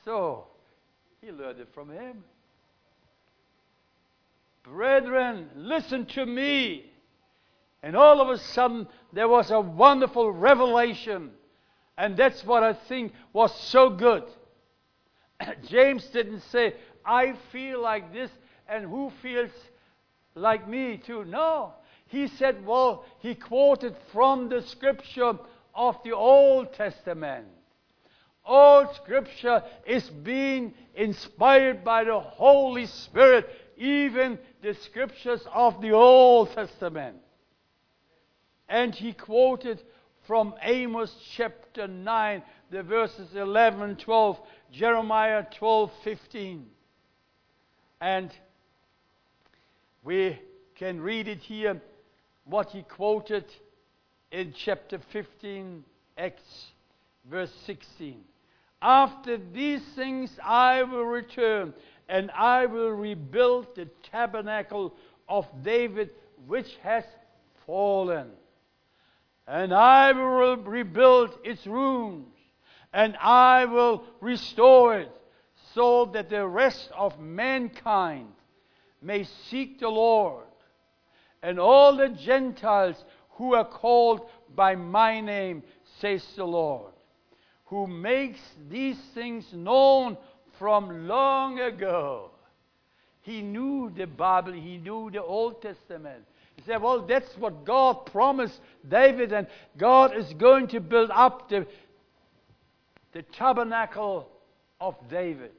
So, 0.06 0.48
he 1.22 1.32
learned 1.32 1.60
it 1.60 1.70
from 1.74 1.90
him. 1.90 2.24
Brethren, 4.64 5.50
listen 5.56 6.06
to 6.08 6.26
me. 6.26 6.86
And 7.82 7.98
all 7.98 8.22
of 8.22 8.30
a 8.30 8.38
sudden, 8.38 8.88
there 9.12 9.28
was 9.28 9.52
a 9.52 9.60
wonderful 9.60 10.32
revelation. 10.32 11.32
And 11.98 12.16
that's 12.18 12.44
what 12.46 12.64
I 12.64 12.74
think 12.74 13.14
was 13.34 13.54
so 13.60 13.90
good. 13.90 14.24
James 15.68 16.06
didn't 16.08 16.42
say, 16.44 16.76
I 17.06 17.34
feel 17.52 17.82
like 17.82 18.14
this, 18.14 18.32
and 18.68 18.86
who 18.86 19.12
feels 19.22 19.52
like 20.36 20.68
me 20.68 20.98
too? 20.98 21.26
No. 21.26 21.74
He 22.08 22.28
said, 22.28 22.66
well, 22.66 23.06
he 23.20 23.36
quoted 23.36 23.96
from 24.12 24.48
the 24.48 24.62
scripture 24.62 25.34
of 25.76 25.98
the 26.04 26.12
Old 26.12 26.74
Testament. 26.74 27.48
All 28.46 28.94
scripture 28.94 29.64
is 29.86 30.10
being 30.10 30.74
inspired 30.96 31.84
by 31.84 32.04
the 32.04 32.20
Holy 32.20 32.86
Spirit, 32.86 33.50
even 33.78 34.38
the 34.62 34.74
scriptures 34.74 35.46
of 35.54 35.82
the 35.82 35.92
Old 35.92 36.52
Testament. 36.52 37.18
And 38.68 38.94
he 38.94 39.14
quoted 39.14 39.82
from 40.28 40.56
Amos 40.62 41.14
chapter 41.36 41.88
9, 41.88 42.44
the 42.70 42.84
verses 42.84 43.34
11 43.36 43.98
12, 43.98 44.40
Jeremiah 44.72 45.46
12 45.58 45.92
15. 46.04 46.66
And 48.02 48.32
we 50.04 50.38
can 50.76 51.00
read 51.00 51.30
it 51.30 51.40
here, 51.40 51.82
what 52.44 52.72
he 52.72 52.84
quoted 52.84 53.46
in 54.32 54.54
chapter 54.54 55.00
15, 55.12 55.84
Acts, 56.18 56.72
verse 57.30 57.54
16. 57.66 58.22
After 58.84 59.38
these 59.38 59.82
things 59.96 60.38
I 60.44 60.84
will 60.84 61.06
return, 61.06 61.74
and 62.10 62.30
I 62.32 62.66
will 62.66 62.92
rebuild 62.92 63.76
the 63.76 63.86
tabernacle 64.12 64.94
of 65.30 65.48
David, 65.64 66.10
which 66.46 66.76
has 66.84 67.06
fallen. 67.66 68.32
And 69.48 69.74
I 69.74 70.12
will 70.12 70.58
rebuild 70.58 71.38
its 71.46 71.66
ruins, 71.66 72.36
and 72.92 73.16
I 73.22 73.66
will 73.66 74.04
restore 74.20 75.00
it, 75.00 75.12
so 75.74 76.06
that 76.14 76.30
the 76.30 76.46
rest 76.46 76.92
of 76.96 77.20
mankind 77.20 78.34
may 79.02 79.24
seek 79.50 79.80
the 79.80 79.90
Lord, 79.90 80.46
and 81.42 81.58
all 81.58 81.96
the 81.96 82.10
Gentiles 82.10 83.04
who 83.32 83.56
are 83.56 83.66
called 83.66 84.30
by 84.54 84.76
my 84.76 85.22
name, 85.22 85.64
says 86.00 86.26
the 86.36 86.46
Lord, 86.46 86.93
who 87.74 87.88
makes 87.88 88.40
these 88.70 89.00
things 89.16 89.52
known 89.52 90.16
from 90.60 91.08
long 91.08 91.60
ago. 91.60 92.30
He 93.24 93.42
knew 93.42 93.92
the 93.98 94.06
Bible, 94.06 94.54
he 94.54 94.78
knew 94.78 95.10
the 95.10 95.24
Old 95.24 95.60
Testament. 95.60 96.24
He 96.56 96.62
said, 96.62 96.84
Well, 96.84 97.02
that's 97.02 97.36
what 97.36 97.66
God 97.66 98.06
promised 98.06 98.62
David, 98.88 99.34
and 99.34 99.48
God 99.76 100.16
is 100.16 100.32
going 100.36 100.68
to 100.68 100.80
build 100.80 101.10
up 101.12 101.50
the, 101.50 101.66
the 103.12 103.24
tabernacle 103.24 104.30
of 104.80 104.96
David. 105.10 105.54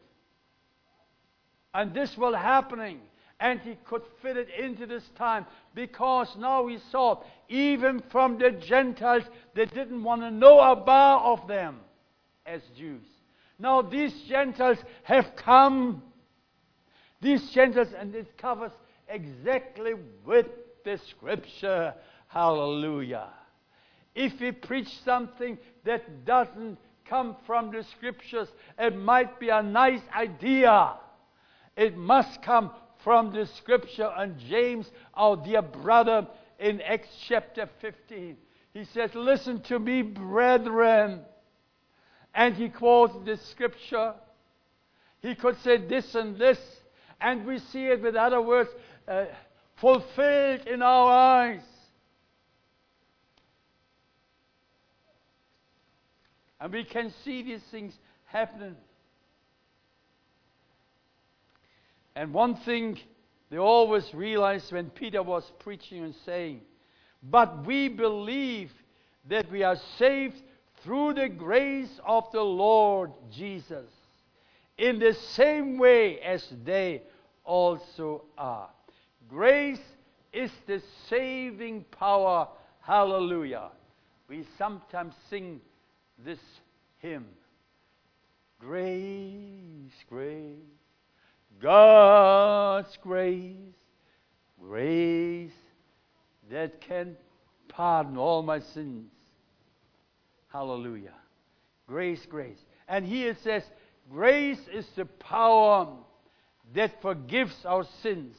And 1.75 1.93
this 1.93 2.17
will 2.17 2.37
happening. 2.37 3.01
And 3.41 3.59
he 3.59 3.77
could 3.85 4.03
fit 4.23 4.37
it 4.37 4.49
into 4.57 4.87
this 4.87 5.03
time 5.19 5.47
because 5.75 6.29
now 6.39 6.69
he 6.69 6.79
saw, 6.93 7.25
even 7.49 8.05
from 8.12 8.39
the 8.39 8.53
Gentiles, 8.53 9.25
they 9.55 9.67
didn't 9.67 10.05
want 10.05 10.21
to 10.23 10.31
know 10.31 10.61
about 10.61 11.25
of 11.25 11.49
them 11.49 11.81
as 12.47 12.63
Jews. 12.77 13.05
Now 13.59 13.83
these 13.83 14.13
Gentiles 14.29 14.79
have 15.05 15.37
come. 15.37 16.03
These 17.21 17.51
Gentiles, 17.51 17.89
and 17.99 18.15
it 18.15 18.37
covers 18.37 18.73
exactly 19.09 19.95
with 20.25 20.47
the 20.85 20.99
scripture. 21.09 21.95
Hallelujah. 22.29 23.29
If 24.15 24.41
we 24.41 24.53
preach 24.53 24.89
something 25.05 25.59
that 25.85 26.25
doesn't 26.25 26.79
come 27.05 27.37
from 27.47 27.71
the 27.71 27.83
scriptures, 27.83 28.49
it 28.79 28.97
might 28.97 29.41
be 29.41 29.49
a 29.49 29.63
nice 29.63 30.03
idea. 30.15 30.95
It 31.77 31.97
must 31.97 32.43
come 32.43 32.71
from 33.03 33.33
the 33.33 33.47
scripture. 33.47 34.11
And 34.17 34.39
James, 34.39 34.91
our 35.15 35.37
dear 35.37 35.63
brother, 35.63 36.27
in 36.59 36.81
Acts 36.81 37.09
chapter 37.27 37.69
15, 37.81 38.37
he 38.73 38.85
says, 38.85 39.15
Listen 39.15 39.61
to 39.63 39.79
me, 39.79 40.03
brethren. 40.03 41.23
And 42.35 42.55
he 42.55 42.68
quotes 42.68 43.14
the 43.24 43.37
scripture. 43.37 44.14
He 45.20 45.35
could 45.35 45.57
say 45.62 45.78
this 45.78 46.14
and 46.14 46.37
this, 46.37 46.59
and 47.20 47.47
we 47.47 47.59
see 47.59 47.87
it 47.87 48.03
with 48.03 48.16
other 48.16 48.43
words 48.43 48.70
uh, 49.09 49.26
fulfilled 49.76 50.66
in 50.66 50.82
our 50.82 51.11
eyes. 51.11 51.62
And 56.61 56.72
we 56.72 56.85
can 56.85 57.12
see 57.24 57.43
these 57.43 57.62
things 57.70 57.95
happening. 58.26 58.76
And 62.16 62.32
one 62.32 62.57
thing 62.57 62.99
they 63.51 63.59
always 63.59 64.12
realized 64.14 64.72
when 64.72 64.91
Peter 64.91 65.22
was 65.22 65.45
preaching 65.59 66.03
and 66.03 66.14
saying, 66.24 66.61
But 67.22 67.66
we 67.66 67.89
believe 67.89 68.72
that 69.28 69.51
we 69.51 69.62
are 69.62 69.76
saved 69.99 70.41
through 70.85 71.14
the 71.14 71.28
grace 71.30 71.99
of 72.07 72.30
the 72.30 72.43
Lord 72.43 73.11
Jesus, 73.32 73.89
in 74.76 74.99
the 74.99 75.14
same 75.14 75.78
way 75.78 76.20
as 76.20 76.47
they 76.62 77.03
also 77.43 78.24
are. 78.37 78.68
Grace 79.28 79.80
is 80.32 80.51
the 80.66 80.82
saving 81.09 81.85
power. 81.91 82.49
Hallelujah. 82.80 83.70
We 84.28 84.45
sometimes 84.59 85.14
sing 85.30 85.61
this 86.22 86.41
hymn 86.99 87.26
Grace, 88.61 89.93
grace, 90.09 90.57
God's 91.61 92.97
grace, 93.03 93.57
grace 94.61 95.51
that 96.51 96.80
can 96.80 97.16
pardon 97.68 98.16
all 98.16 98.43
my 98.43 98.61
sins. 98.61 99.11
Hallelujah. 100.55 101.15
Grace, 101.89 102.25
grace. 102.31 102.65
And 102.87 103.05
here 103.05 103.31
it 103.31 103.39
says, 103.43 103.65
grace 104.09 104.61
is 104.73 104.87
the 104.95 105.05
power 105.05 105.89
that 106.77 107.03
forgives 107.03 107.57
our 107.65 107.85
sins. 108.05 108.37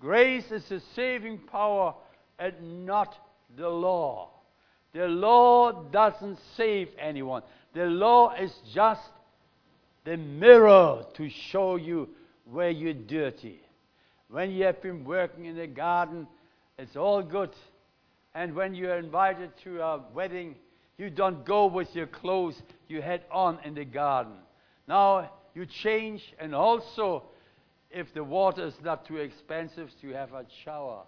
Grace 0.00 0.50
is 0.50 0.68
the 0.68 0.82
saving 0.96 1.38
power 1.38 1.94
and 2.40 2.84
not 2.84 3.14
the 3.56 3.68
law. 3.68 4.30
The 4.92 5.06
law 5.06 5.84
doesn't 5.84 6.40
save 6.56 6.88
anyone. 6.98 7.42
The 7.74 7.84
law 7.84 8.34
is 8.34 8.52
just 8.74 9.08
the 10.04 10.16
mirror 10.16 11.04
to 11.14 11.28
show 11.28 11.76
you 11.76 12.08
where 12.50 12.70
you're 12.70 12.92
dirty. 12.92 13.60
When 14.30 14.50
you 14.50 14.64
have 14.64 14.82
been 14.82 15.04
working 15.04 15.44
in 15.44 15.56
the 15.56 15.68
garden, 15.68 16.26
it's 16.76 16.96
all 16.96 17.22
good. 17.22 17.50
And 18.34 18.52
when 18.56 18.74
you're 18.74 18.98
invited 18.98 19.52
to 19.62 19.80
a 19.80 20.00
wedding, 20.12 20.56
you 20.98 21.10
don't 21.10 21.44
go 21.44 21.66
with 21.66 21.94
your 21.94 22.06
clothes 22.06 22.60
you 22.88 23.02
had 23.02 23.22
on 23.30 23.58
in 23.64 23.74
the 23.74 23.84
garden. 23.84 24.32
Now 24.88 25.30
you 25.54 25.66
change, 25.66 26.22
and 26.38 26.54
also, 26.54 27.24
if 27.90 28.12
the 28.14 28.24
water 28.24 28.66
is 28.66 28.74
not 28.82 29.06
too 29.06 29.16
expensive, 29.16 29.90
you 30.00 30.14
have 30.14 30.32
a 30.32 30.44
shower. 30.64 31.02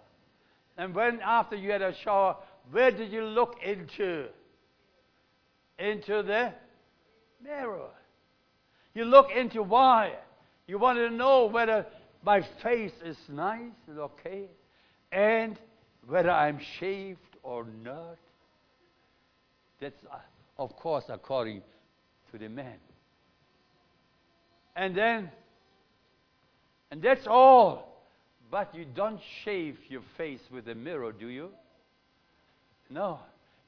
And 0.77 0.95
when 0.95 1.19
after 1.21 1.55
you 1.55 1.71
had 1.71 1.81
a 1.81 1.93
shower, 1.93 2.37
where 2.71 2.91
did 2.91 3.11
you 3.11 3.23
look 3.23 3.57
into? 3.63 4.27
Into 5.77 6.23
the 6.23 6.53
mirror. 7.43 7.89
You 8.93 9.05
look 9.05 9.31
into 9.31 9.63
why. 9.63 10.13
You 10.67 10.77
want 10.77 10.97
to 10.99 11.09
know 11.09 11.45
whether 11.45 11.85
my 12.23 12.41
face 12.61 12.93
is 13.03 13.17
nice 13.27 13.71
and 13.87 13.99
okay, 13.99 14.45
and 15.11 15.57
whether 16.07 16.31
I'm 16.31 16.59
shaved 16.79 17.37
or 17.43 17.65
not. 17.83 18.17
That's, 19.79 19.95
uh, 20.11 20.17
of 20.57 20.75
course, 20.75 21.05
according 21.09 21.61
to 22.31 22.37
the 22.37 22.49
man. 22.49 22.75
And 24.75 24.95
then, 24.95 25.31
and 26.91 27.01
that's 27.01 27.27
all. 27.27 27.89
But 28.51 28.73
you 28.73 28.85
don't 28.85 29.19
shave 29.43 29.77
your 29.89 30.01
face 30.17 30.41
with 30.51 30.67
a 30.69 30.75
mirror, 30.75 31.11
do 31.11 31.27
you? 31.27 31.49
No. 32.89 33.19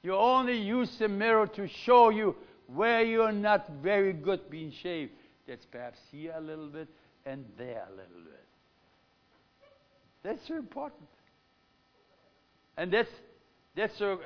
You 0.01 0.15
only 0.15 0.57
use 0.57 0.97
the 0.97 1.07
mirror 1.07 1.45
to 1.47 1.67
show 1.67 2.09
you 2.09 2.35
where 2.67 3.03
you're 3.03 3.31
not 3.31 3.69
very 3.83 4.13
good 4.13 4.49
being 4.49 4.71
shaved. 4.71 5.11
That's 5.47 5.65
perhaps 5.65 5.99
here 6.11 6.33
a 6.35 6.41
little 6.41 6.67
bit 6.67 6.87
and 7.25 7.45
there 7.57 7.83
a 7.87 7.91
little 7.91 8.23
bit. 8.23 8.45
That's 10.23 10.47
so 10.47 10.55
important. 10.55 11.07
And 12.77 12.91
that's 12.91 13.09
that's 13.75 13.99
a, 14.01 14.17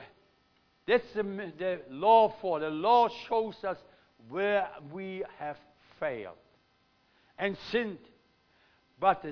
that's 0.88 1.12
the, 1.16 1.24
the 1.58 1.82
law 1.90 2.34
for. 2.42 2.60
The 2.60 2.70
law 2.70 3.10
shows 3.28 3.56
us 3.64 3.78
where 4.30 4.68
we 4.92 5.24
have 5.40 5.58
failed 6.00 6.36
and 7.38 7.58
sinned. 7.72 7.98
But 9.00 9.26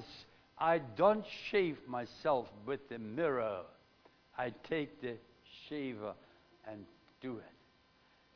I 0.58 0.80
don't 0.80 1.26
shave 1.51 1.78
myself 1.88 2.47
with 2.66 2.89
the 2.89 2.99
mirror. 2.99 3.62
I 4.38 4.54
take 4.70 5.01
the 5.01 5.16
shaver 5.68 6.14
and 6.70 6.86
do 7.22 7.38
it. 7.38 7.43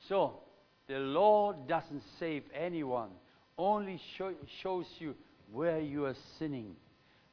So, 0.07 0.39
the 0.87 0.99
law 0.99 1.53
doesn't 1.53 2.03
save 2.19 2.43
anyone, 2.53 3.09
only 3.57 3.99
show, 4.17 4.33
shows 4.61 4.85
you 4.99 5.15
where 5.51 5.79
you 5.79 6.05
are 6.05 6.15
sinning 6.39 6.75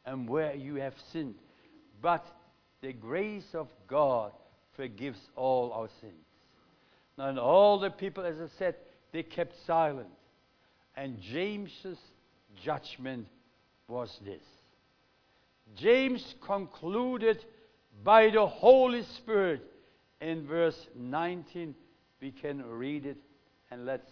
and 0.04 0.28
where 0.28 0.54
you 0.54 0.76
have 0.76 0.94
sinned. 1.12 1.36
But 2.02 2.26
the 2.80 2.92
grace 2.92 3.54
of 3.54 3.68
God 3.86 4.32
forgives 4.76 5.18
all 5.36 5.72
our 5.72 5.88
sins. 6.00 6.14
Now, 7.16 7.28
and 7.28 7.38
all 7.38 7.78
the 7.78 7.90
people, 7.90 8.24
as 8.24 8.36
I 8.40 8.48
said, 8.58 8.74
they 9.12 9.22
kept 9.22 9.54
silent. 9.66 10.08
And 10.96 11.20
James's 11.20 11.98
judgment 12.62 13.26
was 13.88 14.18
this. 14.24 14.42
James 15.76 16.34
concluded 16.44 17.44
by 18.02 18.30
the 18.30 18.46
Holy 18.46 19.02
Spirit 19.16 19.62
in 20.20 20.46
verse 20.46 20.86
19. 20.96 21.74
We 22.20 22.32
can 22.32 22.64
read 22.64 23.06
it 23.06 23.18
and 23.70 23.84
let's 23.84 24.10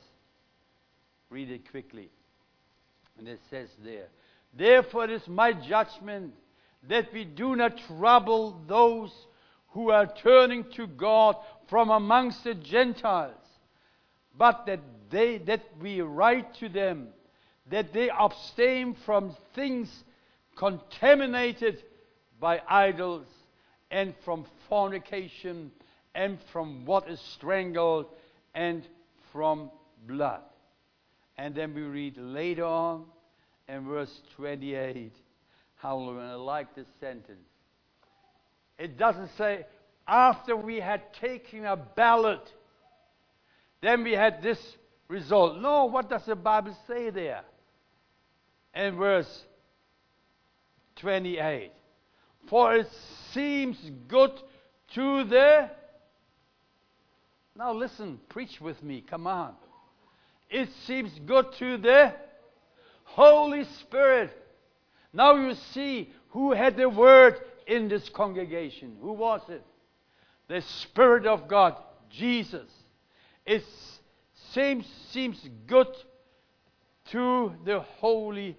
read 1.30 1.50
it 1.50 1.70
quickly. 1.70 2.10
And 3.18 3.28
it 3.28 3.40
says 3.50 3.68
there, 3.84 4.08
Therefore 4.56 5.04
it 5.04 5.10
is 5.10 5.28
my 5.28 5.52
judgment 5.52 6.34
that 6.88 7.12
we 7.12 7.24
do 7.24 7.56
not 7.56 7.78
trouble 7.86 8.60
those 8.66 9.12
who 9.72 9.90
are 9.90 10.06
turning 10.06 10.64
to 10.72 10.86
God 10.86 11.36
from 11.68 11.90
amongst 11.90 12.44
the 12.44 12.54
Gentiles, 12.54 13.34
but 14.36 14.66
that 14.66 14.80
they 15.10 15.38
that 15.38 15.62
we 15.80 16.00
write 16.00 16.54
to 16.54 16.68
them 16.68 17.08
that 17.70 17.92
they 17.92 18.10
abstain 18.10 18.94
from 19.06 19.36
things 19.54 20.04
contaminated 20.56 21.82
by 22.40 22.60
idols 22.68 23.26
and 23.90 24.14
from 24.24 24.44
fornication 24.68 25.70
and 26.14 26.38
from 26.52 26.84
what 26.84 27.08
is 27.08 27.20
strangled 27.20 28.06
and 28.54 28.82
from 29.32 29.70
blood. 30.06 30.40
And 31.38 31.54
then 31.54 31.74
we 31.74 31.82
read 31.82 32.16
later 32.18 32.64
on 32.64 33.04
in 33.68 33.86
verse 33.86 34.20
28. 34.36 35.12
Hallelujah. 35.76 36.32
I 36.32 36.34
like 36.34 36.74
this 36.74 36.86
sentence. 37.00 37.51
It 38.82 38.98
doesn't 38.98 39.30
say, 39.38 39.64
after 40.08 40.56
we 40.56 40.80
had 40.80 41.14
taken 41.14 41.64
a 41.64 41.76
ballot, 41.76 42.52
then 43.80 44.02
we 44.02 44.10
had 44.10 44.42
this 44.42 44.58
result. 45.06 45.60
No, 45.60 45.84
what 45.84 46.10
does 46.10 46.24
the 46.26 46.34
Bible 46.34 46.76
say 46.88 47.10
there? 47.10 47.42
In 48.74 48.96
verse 48.96 49.44
28. 50.96 51.70
For 52.48 52.74
it 52.74 52.88
seems 53.30 53.78
good 54.08 54.32
to 54.94 55.24
the. 55.26 55.70
Now 57.54 57.72
listen, 57.72 58.18
preach 58.28 58.60
with 58.60 58.82
me, 58.82 59.04
come 59.08 59.28
on. 59.28 59.54
It 60.50 60.68
seems 60.88 61.16
good 61.24 61.52
to 61.60 61.76
the 61.76 62.14
Holy 63.04 63.62
Spirit. 63.62 64.36
Now 65.12 65.36
you 65.36 65.54
see 65.72 66.10
who 66.30 66.52
had 66.52 66.76
the 66.76 66.88
word 66.88 67.40
in 67.72 67.88
this 67.88 68.08
congregation. 68.08 68.96
Who 69.00 69.12
was 69.12 69.40
it? 69.48 69.64
The 70.48 70.60
Spirit 70.60 71.26
of 71.26 71.48
God, 71.48 71.76
Jesus. 72.10 72.70
It 73.46 73.64
seems, 74.52 74.86
seems 75.10 75.48
good 75.66 75.88
to 77.10 77.52
the 77.64 77.80
Holy 77.80 78.56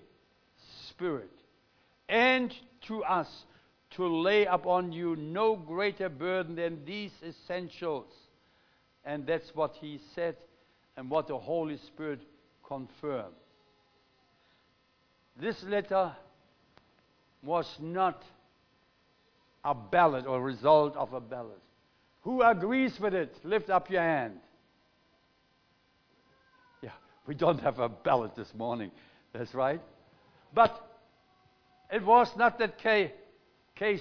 Spirit 0.90 1.32
and 2.10 2.54
to 2.88 3.04
us 3.04 3.46
to 3.92 4.08
lay 4.08 4.46
upon 4.46 4.92
you 4.92 5.16
no 5.16 5.56
greater 5.56 6.10
burden 6.10 6.56
than 6.56 6.84
these 6.84 7.12
essentials 7.24 8.08
And 9.06 9.28
that's 9.28 9.54
what 9.54 9.76
he 9.80 10.00
said 10.16 10.36
and 10.96 11.10
what 11.10 11.28
the 11.28 11.38
Holy 11.38 11.78
Spirit 11.78 12.22
confirmed. 12.66 13.36
This 15.40 15.62
letter 15.64 16.16
was 17.44 17.78
not 17.82 18.24
a 19.64 19.74
ballot 19.74 20.26
or 20.26 20.42
result 20.42 20.96
of 20.96 21.14
a 21.14 21.22
ballot. 21.22 21.60
Who 22.22 22.42
agrees 22.42 23.00
with 23.00 23.14
it? 23.14 23.36
Lift 23.44 23.70
up 23.70 23.90
your 23.90 24.02
hand. 24.02 24.40
Yeah, 26.82 26.92
we 27.28 27.36
don't 27.36 27.60
have 27.62 27.80
a 27.80 27.90
ballot 27.90 28.36
this 28.36 28.54
morning. 28.54 28.92
That's 29.34 29.54
right. 29.54 29.82
But 30.54 30.80
it 31.92 32.06
was 32.06 32.30
not 32.38 32.60
that 32.60 32.78
case. 32.78 33.12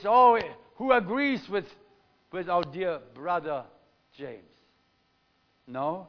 Oh, 0.04 0.38
who 0.76 0.92
agrees 0.92 1.48
with, 1.48 1.66
with 2.32 2.48
our 2.48 2.62
dear 2.62 3.00
brother 3.14 3.64
James? 4.16 4.42
No. 5.66 6.06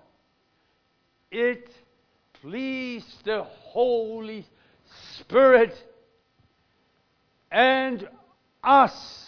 It 1.32 1.70
pleased 2.41 3.26
the 3.26 3.43
Holy 3.43 4.45
Spirit 5.18 5.74
and 7.51 8.08
us. 8.64 9.22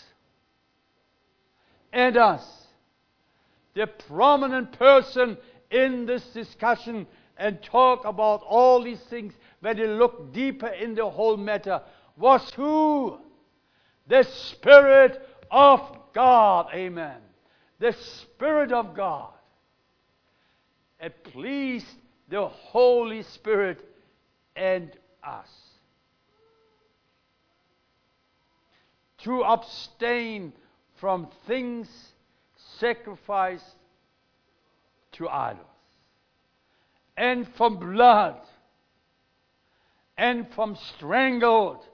And 1.95 2.17
us. 2.17 2.45
The 3.73 3.87
prominent 3.87 4.77
person 4.77 5.37
in 5.71 6.05
this 6.05 6.23
discussion 6.27 7.07
and 7.37 7.63
talk 7.63 8.05
about 8.05 8.43
all 8.45 8.83
these 8.83 8.99
things 8.99 9.33
when 9.61 9.77
they 9.77 9.87
look 9.87 10.33
deeper 10.33 10.67
in 10.67 10.93
the 10.93 11.09
whole 11.09 11.37
matter 11.37 11.81
was 12.17 12.51
who? 12.55 13.17
The 14.07 14.23
Spirit 14.23 15.25
of 15.49 15.79
God. 16.13 16.67
Amen. 16.73 17.17
The 17.79 17.93
Spirit 17.93 18.71
of 18.71 18.93
God. 18.93 19.31
It 20.99 21.23
pleased 21.23 21.87
the 22.29 22.47
Holy 22.47 23.23
Spirit 23.23 23.79
and 24.55 24.91
us. 25.23 25.49
To 29.19 29.43
abstain 29.43 30.53
from 31.05 31.27
things 31.45 31.87
sacrificed 32.79 33.75
to 35.11 35.29
idols, 35.29 35.67
and 37.15 37.47
from 37.57 37.77
blood, 37.77 38.39
and 40.17 40.47
from 40.55 40.75
strangled, 40.95 41.85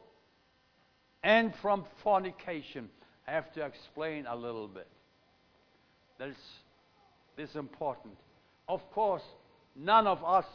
and 1.24 1.54
from 1.62 1.84
fornication. 2.02 2.88
I 3.28 3.32
have 3.32 3.52
to 3.56 3.66
explain 3.66 4.28
a 4.28 4.36
little 4.38 4.70
bit. 4.70 4.88
That's 6.18 6.34
This 7.36 7.50
is 7.50 7.58
important. 7.58 8.16
Of 8.70 8.90
course, 8.92 9.26
none 9.76 10.08
of 10.08 10.24
us 10.24 10.46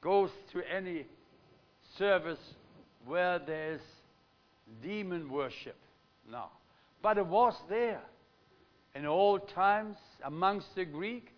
goes 0.00 0.30
to 0.52 0.62
any 0.72 1.06
service 1.96 2.54
where 3.04 3.40
there's 3.40 3.80
demon 4.80 5.28
worship. 5.28 5.74
No. 6.30 6.44
But 7.02 7.18
it 7.18 7.26
was 7.26 7.54
there 7.68 8.00
in 8.94 9.06
old 9.06 9.48
times 9.50 9.96
amongst 10.24 10.74
the 10.74 10.84
Greek. 10.84 11.32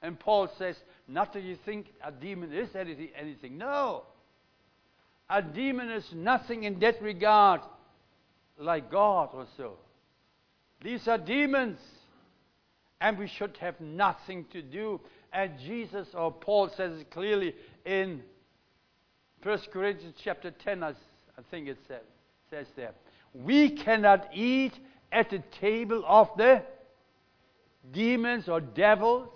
And 0.00 0.18
Paul 0.18 0.48
says, 0.58 0.76
not 1.06 1.32
that 1.32 1.42
you 1.42 1.56
think 1.64 1.86
a 2.04 2.12
demon 2.12 2.52
is 2.52 2.74
anything, 2.74 3.10
anything. 3.16 3.58
No. 3.58 4.04
A 5.28 5.42
demon 5.42 5.90
is 5.90 6.06
nothing 6.14 6.64
in 6.64 6.78
that 6.80 7.02
regard 7.02 7.60
like 8.58 8.90
God 8.90 9.30
or 9.34 9.46
so. 9.56 9.74
These 10.82 11.06
are 11.08 11.18
demons. 11.18 11.78
And 13.00 13.18
we 13.18 13.28
should 13.28 13.56
have 13.58 13.80
nothing 13.80 14.46
to 14.52 14.62
do. 14.62 15.00
And 15.32 15.58
Jesus 15.58 16.08
or 16.14 16.32
Paul 16.32 16.70
says 16.76 17.00
it 17.00 17.10
clearly 17.10 17.54
in 17.84 18.22
1 19.42 19.58
Corinthians 19.72 20.16
chapter 20.22 20.50
10, 20.50 20.82
I 20.82 20.94
think 21.50 21.68
it 21.68 21.78
says, 21.86 22.02
says 22.50 22.66
there. 22.74 22.92
We 23.34 23.70
cannot 23.70 24.28
eat 24.34 24.72
at 25.12 25.30
the 25.30 25.42
table 25.60 26.04
of 26.06 26.28
the 26.36 26.62
demons 27.92 28.48
or 28.48 28.60
devils 28.60 29.28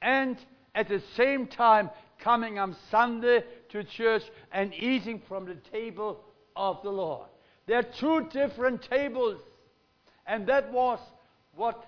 and 0.00 0.36
at 0.74 0.88
the 0.88 1.02
same 1.16 1.46
time 1.46 1.90
coming 2.18 2.58
on 2.58 2.76
Sunday 2.90 3.44
to 3.70 3.84
church 3.84 4.22
and 4.52 4.72
eating 4.74 5.22
from 5.28 5.46
the 5.46 5.56
table 5.70 6.20
of 6.54 6.82
the 6.82 6.90
Lord. 6.90 7.28
There 7.66 7.78
are 7.78 7.82
two 7.82 8.28
different 8.30 8.82
tables. 8.82 9.40
And 10.26 10.46
that 10.46 10.72
was 10.72 10.98
what 11.54 11.84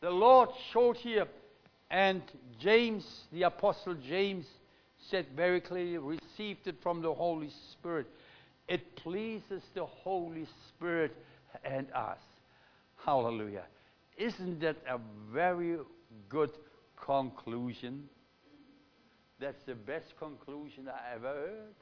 the 0.00 0.10
Lord 0.10 0.50
showed 0.72 0.96
here. 0.96 1.26
And 1.90 2.22
James, 2.60 3.04
the 3.32 3.44
Apostle 3.44 3.94
James, 3.94 4.46
said 5.10 5.26
very 5.34 5.60
clearly, 5.60 5.98
received 5.98 6.66
it 6.66 6.76
from 6.82 7.02
the 7.02 7.12
Holy 7.12 7.50
Spirit. 7.72 8.06
It 8.68 8.96
pleases 8.96 9.62
the 9.74 9.84
Holy 9.84 10.46
Spirit 10.68 11.14
and 11.64 11.86
us. 11.92 12.18
Hallelujah. 13.04 13.64
Isn't 14.16 14.60
that 14.60 14.76
a 14.88 14.98
very 15.32 15.78
good 16.28 16.50
conclusion? 16.96 18.08
That's 19.38 19.62
the 19.64 19.74
best 19.74 20.16
conclusion 20.18 20.88
I 20.88 21.14
ever 21.14 21.28
heard. 21.28 21.74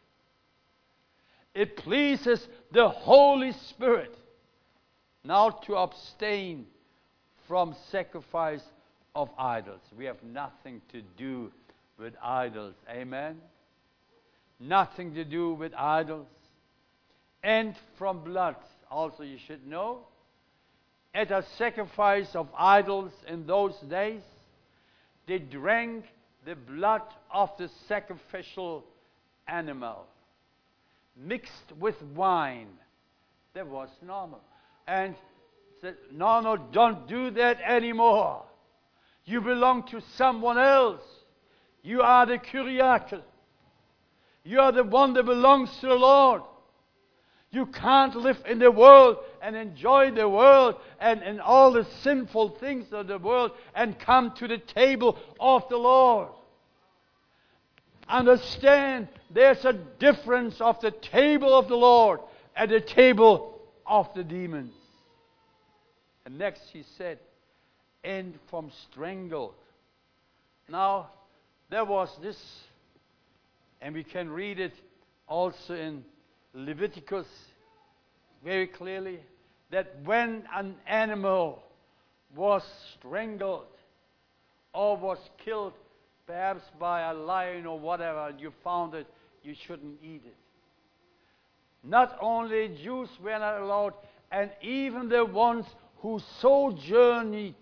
It 1.55 1.76
pleases 1.76 2.47
the 2.72 2.89
Holy 2.89 3.53
Spirit 3.53 4.14
now 5.22 5.51
to 5.51 5.76
abstain 5.76 6.66
from 7.47 7.76
sacrifice 7.91 8.62
of 9.14 9.30
idols. 9.39 9.80
We 9.97 10.05
have 10.07 10.22
nothing 10.22 10.82
to 10.93 11.03
do 11.16 11.53
with 11.99 12.14
idols. 12.22 12.74
Amen? 12.91 13.41
Nothing 14.59 15.14
to 15.14 15.24
do 15.24 15.55
with 15.55 15.72
idols. 15.74 16.26
And 17.45 17.76
from 17.97 18.24
blood. 18.24 18.57
Also, 18.90 19.22
you 19.22 19.38
should 19.47 19.64
know, 19.66 20.01
at 21.14 21.30
a 21.30 21.45
sacrifice 21.57 22.34
of 22.34 22.49
idols 22.59 23.12
in 23.28 23.47
those 23.47 23.76
days, 23.88 24.22
they 25.26 25.38
drank 25.38 26.05
the 26.45 26.57
blood 26.57 27.03
of 27.32 27.51
the 27.59 27.70
sacrificial 27.86 28.84
animal 29.47 30.07
mixed 31.16 31.72
with 31.78 32.01
wine. 32.14 32.68
That 33.55 33.68
was 33.68 33.88
normal. 34.03 34.40
And 34.86 35.14
said, 35.80 35.97
No, 36.12 36.40
no, 36.40 36.57
don't 36.57 37.07
do 37.09 37.30
that 37.32 37.61
anymore. 37.61 38.42
You 39.24 39.40
belong 39.40 39.86
to 39.88 40.03
someone 40.16 40.59
else. 40.59 41.03
You 41.82 42.03
are 42.03 42.26
the 42.26 42.38
Kyriakel. 42.38 43.22
You 44.42 44.61
are 44.61 44.72
the 44.72 44.84
one 44.84 45.14
that 45.14 45.24
belongs 45.24 45.74
to 45.78 45.86
the 45.86 45.95
Lord. 45.95 46.42
You 47.55 47.66
can't 47.66 48.16
live 48.16 48.42
in 48.48 48.59
the 48.59 48.70
world 48.72 49.18
and 49.40 49.55
enjoy 49.55 50.11
the 50.11 50.28
world 50.28 50.74
and, 50.98 51.22
and 51.22 51.40
all 51.40 51.70
the 51.70 51.86
sinful 52.02 52.57
things 52.59 52.92
of 52.92 53.07
the 53.07 53.18
world 53.18 53.52
and 53.76 53.96
come 53.96 54.32
to 54.38 54.48
the 54.48 54.59
table 54.59 55.16
of 55.38 55.62
the 55.68 55.76
Lord. 55.76 56.30
Understand 58.09 59.07
there's 59.30 59.64
a 59.64 59.72
difference 59.72 60.61
of 60.61 60.80
the 60.80 60.90
table 60.90 61.57
of 61.57 61.68
the 61.68 61.76
Lord 61.76 62.18
and 62.57 62.72
the 62.72 62.80
table 62.80 63.61
of 63.86 64.12
the 64.16 64.24
demons. 64.24 64.74
And 66.26 66.36
next 66.36 66.62
he 66.72 66.82
said, 66.98 67.20
and 68.02 68.34
from 68.50 68.72
strangled. 68.90 69.55
Now, 70.68 71.11
there 71.70 71.84
was 71.84 72.11
this, 72.20 72.36
and 73.80 73.94
we 73.94 74.02
can 74.02 74.28
read 74.28 74.59
it 74.59 74.72
also 75.28 75.76
in 75.76 76.05
Leviticus 76.55 77.26
very 78.44 78.66
clearly, 78.66 79.20
that 79.70 79.96
when 80.05 80.44
an 80.55 80.76
animal 80.86 81.62
was 82.36 82.62
strangled 82.92 83.66
or 84.72 84.96
was 84.96 85.18
killed, 85.44 85.72
perhaps 86.26 86.62
by 86.78 87.11
a 87.11 87.14
lion 87.14 87.66
or 87.66 87.78
whatever, 87.78 88.28
and 88.28 88.40
you 88.40 88.52
found 88.62 88.94
it, 88.94 89.07
you 89.42 89.55
shouldn't 89.66 89.98
eat 90.02 90.22
it. 90.24 90.36
Not 91.82 92.16
only 92.20 92.76
Jews 92.82 93.09
were 93.22 93.38
not 93.38 93.61
allowed, 93.61 93.94
and 94.30 94.50
even 94.62 95.09
the 95.09 95.24
ones 95.24 95.66
who 95.98 96.20
sojourned 96.40 97.55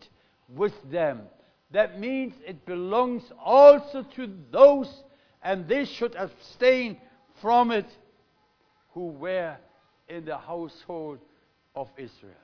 with 0.49 0.75
them. 0.91 1.23
That 1.71 1.99
means 1.99 2.35
it 2.47 2.67
belongs 2.67 3.23
also 3.43 4.03
to 4.17 4.31
those, 4.51 5.03
and 5.43 5.67
they 5.67 5.85
should 5.85 6.15
abstain 6.15 6.99
from 7.41 7.71
it, 7.71 7.87
who 8.95 9.09
were 9.09 9.57
in 10.09 10.25
the 10.25 10.39
household 10.39 11.19
of 11.75 11.89
Israel. 11.97 12.35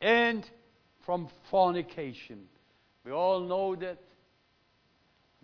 And 0.00 0.48
from 1.04 1.28
fornication. 1.50 2.44
We 3.04 3.12
all 3.12 3.40
know 3.40 3.74
that 3.76 3.98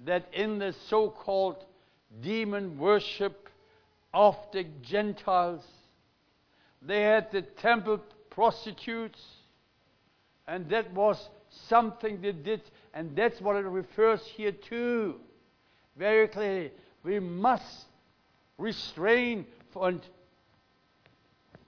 that 0.05 0.27
in 0.33 0.59
the 0.59 0.75
so-called 0.89 1.65
demon 2.21 2.79
worship 2.79 3.49
of 4.12 4.37
the 4.53 4.65
Gentiles, 4.83 5.65
they 6.83 7.03
had 7.03 7.31
the 7.33 7.43
temple 7.43 8.01
prostitutes, 8.31 9.21
and 10.47 10.69
that 10.71 10.93
was 10.93 11.29
something 11.69 12.21
they 12.21 12.33
did, 12.33 12.62
and 12.93 13.17
that's 13.17 13.41
what 13.41 13.57
it 13.57 13.61
refers 13.61 14.21
here 14.37 14.53
to. 14.69 15.15
Very 15.97 16.29
clearly, 16.29 16.73
we 17.03 17.21
must 17.21 17.87
restrain 18.59 19.47
and 19.81 20.01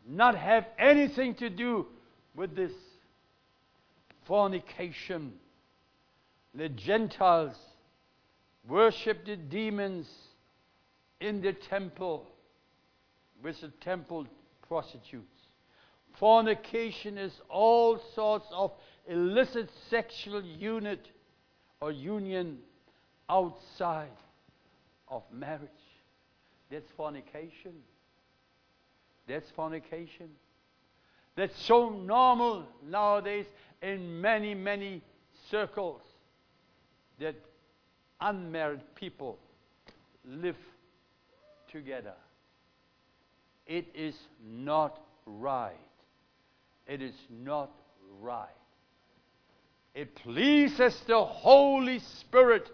not 0.08 0.36
have 0.36 0.66
anything 0.78 1.34
to 1.34 1.50
do 1.50 1.86
with 2.34 2.54
this 2.54 2.72
fornication. 4.24 5.32
The 6.54 6.68
Gentiles 6.68 7.56
worship 8.68 9.26
the 9.26 9.36
demons 9.36 10.08
in 11.20 11.40
the 11.40 11.52
temple 11.52 12.26
with 13.42 13.60
the 13.60 13.68
temple 13.80 14.26
prostitutes. 14.66 15.26
Fornication 16.18 17.18
is 17.18 17.32
all 17.48 18.00
sorts 18.14 18.46
of 18.52 18.72
illicit 19.06 19.70
sexual 19.90 20.42
unit 20.42 21.06
or 21.80 21.92
union 21.92 22.58
outside 23.28 24.08
of 25.08 25.22
marriage. 25.30 25.70
That's 26.70 26.90
fornication. 26.96 27.72
That's 29.26 29.50
fornication. 29.50 30.30
That's 31.36 31.56
so 31.64 31.90
normal 31.90 32.64
nowadays 32.88 33.46
in 33.82 34.20
many, 34.20 34.54
many 34.54 35.02
circles 35.50 36.00
that 37.18 37.34
unmarried 38.20 38.80
people 38.94 39.38
live 40.24 40.56
together. 41.70 42.14
It 43.66 43.86
is 43.94 44.16
not 44.44 45.00
right. 45.26 45.74
It 46.86 47.02
is 47.02 47.14
not 47.30 47.70
right. 48.20 48.48
It 49.94 50.14
pleases 50.14 50.98
the 51.06 51.24
Holy 51.24 51.98
Spirit 51.98 52.70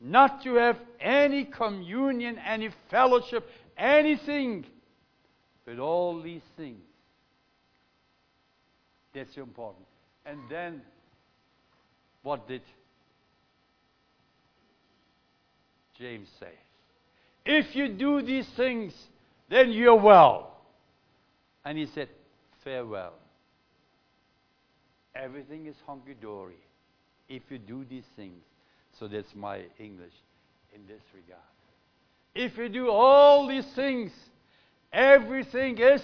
not 0.00 0.42
to 0.44 0.54
have 0.54 0.78
any 1.00 1.44
communion, 1.44 2.38
any 2.38 2.70
fellowship, 2.90 3.48
anything 3.76 4.64
with 5.66 5.78
all 5.78 6.20
these 6.22 6.42
things. 6.56 6.80
That's 9.14 9.36
important. 9.36 9.86
And 10.24 10.38
then, 10.50 10.82
what 12.22 12.46
did 12.46 12.62
James 15.98 16.28
say? 16.38 16.52
If 17.44 17.74
you 17.74 17.88
do 17.88 18.22
these 18.22 18.46
things, 18.56 18.92
then 19.48 19.70
you're 19.70 19.96
well. 19.96 20.58
And 21.64 21.76
he 21.76 21.86
said, 21.86 22.08
Farewell. 22.62 23.14
Everything 25.14 25.66
is 25.66 25.74
hunky 25.86 26.14
dory 26.14 26.54
if 27.28 27.42
you 27.50 27.58
do 27.58 27.84
these 27.88 28.04
things. 28.14 28.42
So 28.98 29.06
that's 29.06 29.34
my 29.34 29.62
English 29.78 30.12
in 30.74 30.86
this 30.86 31.02
regard. 31.14 31.40
If 32.34 32.58
you 32.58 32.68
do 32.68 32.90
all 32.90 33.46
these 33.46 33.66
things, 33.76 34.10
everything 34.92 35.78
is 35.78 36.02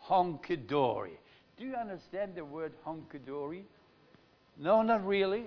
hunky 0.00 0.56
dory. 0.56 1.18
Do 1.58 1.64
you 1.64 1.74
understand 1.74 2.34
the 2.34 2.44
word 2.44 2.72
hunky 2.84 3.18
dory? 3.18 3.64
No, 4.58 4.82
not 4.82 5.06
really. 5.06 5.44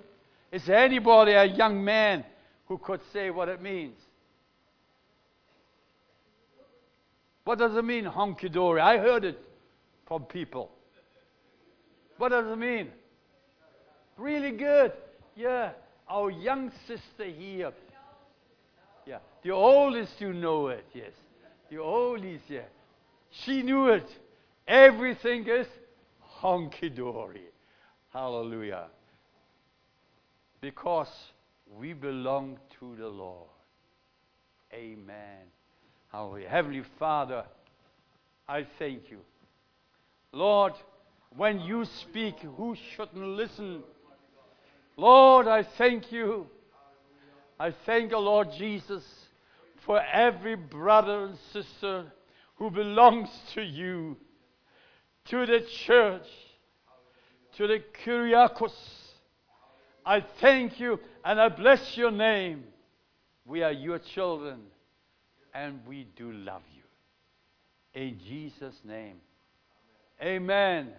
Is 0.52 0.66
there 0.66 0.84
anybody, 0.84 1.34
a 1.34 1.46
young 1.46 1.84
man, 1.84 2.26
who 2.68 2.78
could 2.78 3.02
say 3.14 3.30
what 3.30 3.48
it 3.48 3.62
means? 3.62 3.98
What 7.44 7.60
does 7.60 7.76
it 7.76 7.86
mean, 7.86 8.06
hunky 8.06 8.50
dory? 8.50 8.82
I 8.82 8.98
heard 8.98 9.24
it 9.24 9.40
from 10.08 10.24
people. 10.24 10.72
What 12.18 12.30
does 12.30 12.46
it 12.48 12.58
mean? 12.58 12.90
Really 14.18 14.52
good. 14.52 14.94
Yeah. 15.36 15.72
Our 16.08 16.30
young 16.30 16.72
sister 16.88 17.26
here. 17.26 17.72
Yeah. 19.06 19.20
The 19.44 19.52
oldest 19.52 20.20
you 20.20 20.34
know 20.34 20.68
it, 20.68 20.86
yes. 20.94 21.12
The 21.70 21.78
oldest, 21.78 22.44
yeah. 22.50 22.62
She 23.30 23.64
knew 23.64 23.88
it. 23.88 24.08
Everything 24.68 25.48
is 25.48 25.68
hunky 26.20 26.90
dory. 26.90 27.46
Hallelujah. 28.14 28.88
Because 30.60 31.12
we 31.80 31.94
belong 31.94 32.60
to 32.80 32.96
the 32.98 33.08
Lord. 33.08 33.48
Amen. 34.74 35.48
Hallelujah. 36.12 36.50
Heavenly 36.50 36.84
Father, 37.00 37.46
I 38.48 38.66
thank 38.78 39.10
you. 39.10 39.20
Lord, 40.34 40.74
when 41.36 41.60
you 41.62 41.86
speak, 41.86 42.40
who 42.58 42.76
shouldn't 42.96 43.26
listen? 43.26 43.84
Lord, 44.98 45.48
I 45.48 45.64
thank 45.64 46.12
you. 46.12 46.48
I 47.60 47.72
thank 47.86 48.12
you, 48.12 48.18
Lord 48.18 48.50
Jesus, 48.58 49.04
for 49.86 50.02
every 50.02 50.56
brother 50.56 51.26
and 51.26 51.38
sister 51.54 52.12
who 52.56 52.72
belongs 52.72 53.30
to 53.54 53.62
you, 53.62 54.18
to 55.26 55.46
the 55.46 55.62
church, 55.62 56.28
to 57.58 57.68
the 57.68 57.84
Kyriakos. 58.04 58.74
I 60.06 60.22
thank 60.40 60.80
you 60.80 61.00
and 61.24 61.40
I 61.40 61.50
bless 61.50 61.96
your 61.98 62.12
name. 62.12 62.64
We 63.46 63.64
are 63.64 63.72
your 63.72 64.00
children 64.00 64.62
and 65.54 65.80
we 65.86 66.08
do 66.16 66.32
love 66.32 66.64
you. 66.74 68.02
In 68.02 68.20
Jesus' 68.20 68.80
name. 68.84 69.18
Amen. 70.22 70.90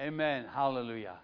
Amen. 0.00 0.46
Hallelujah. 0.52 1.16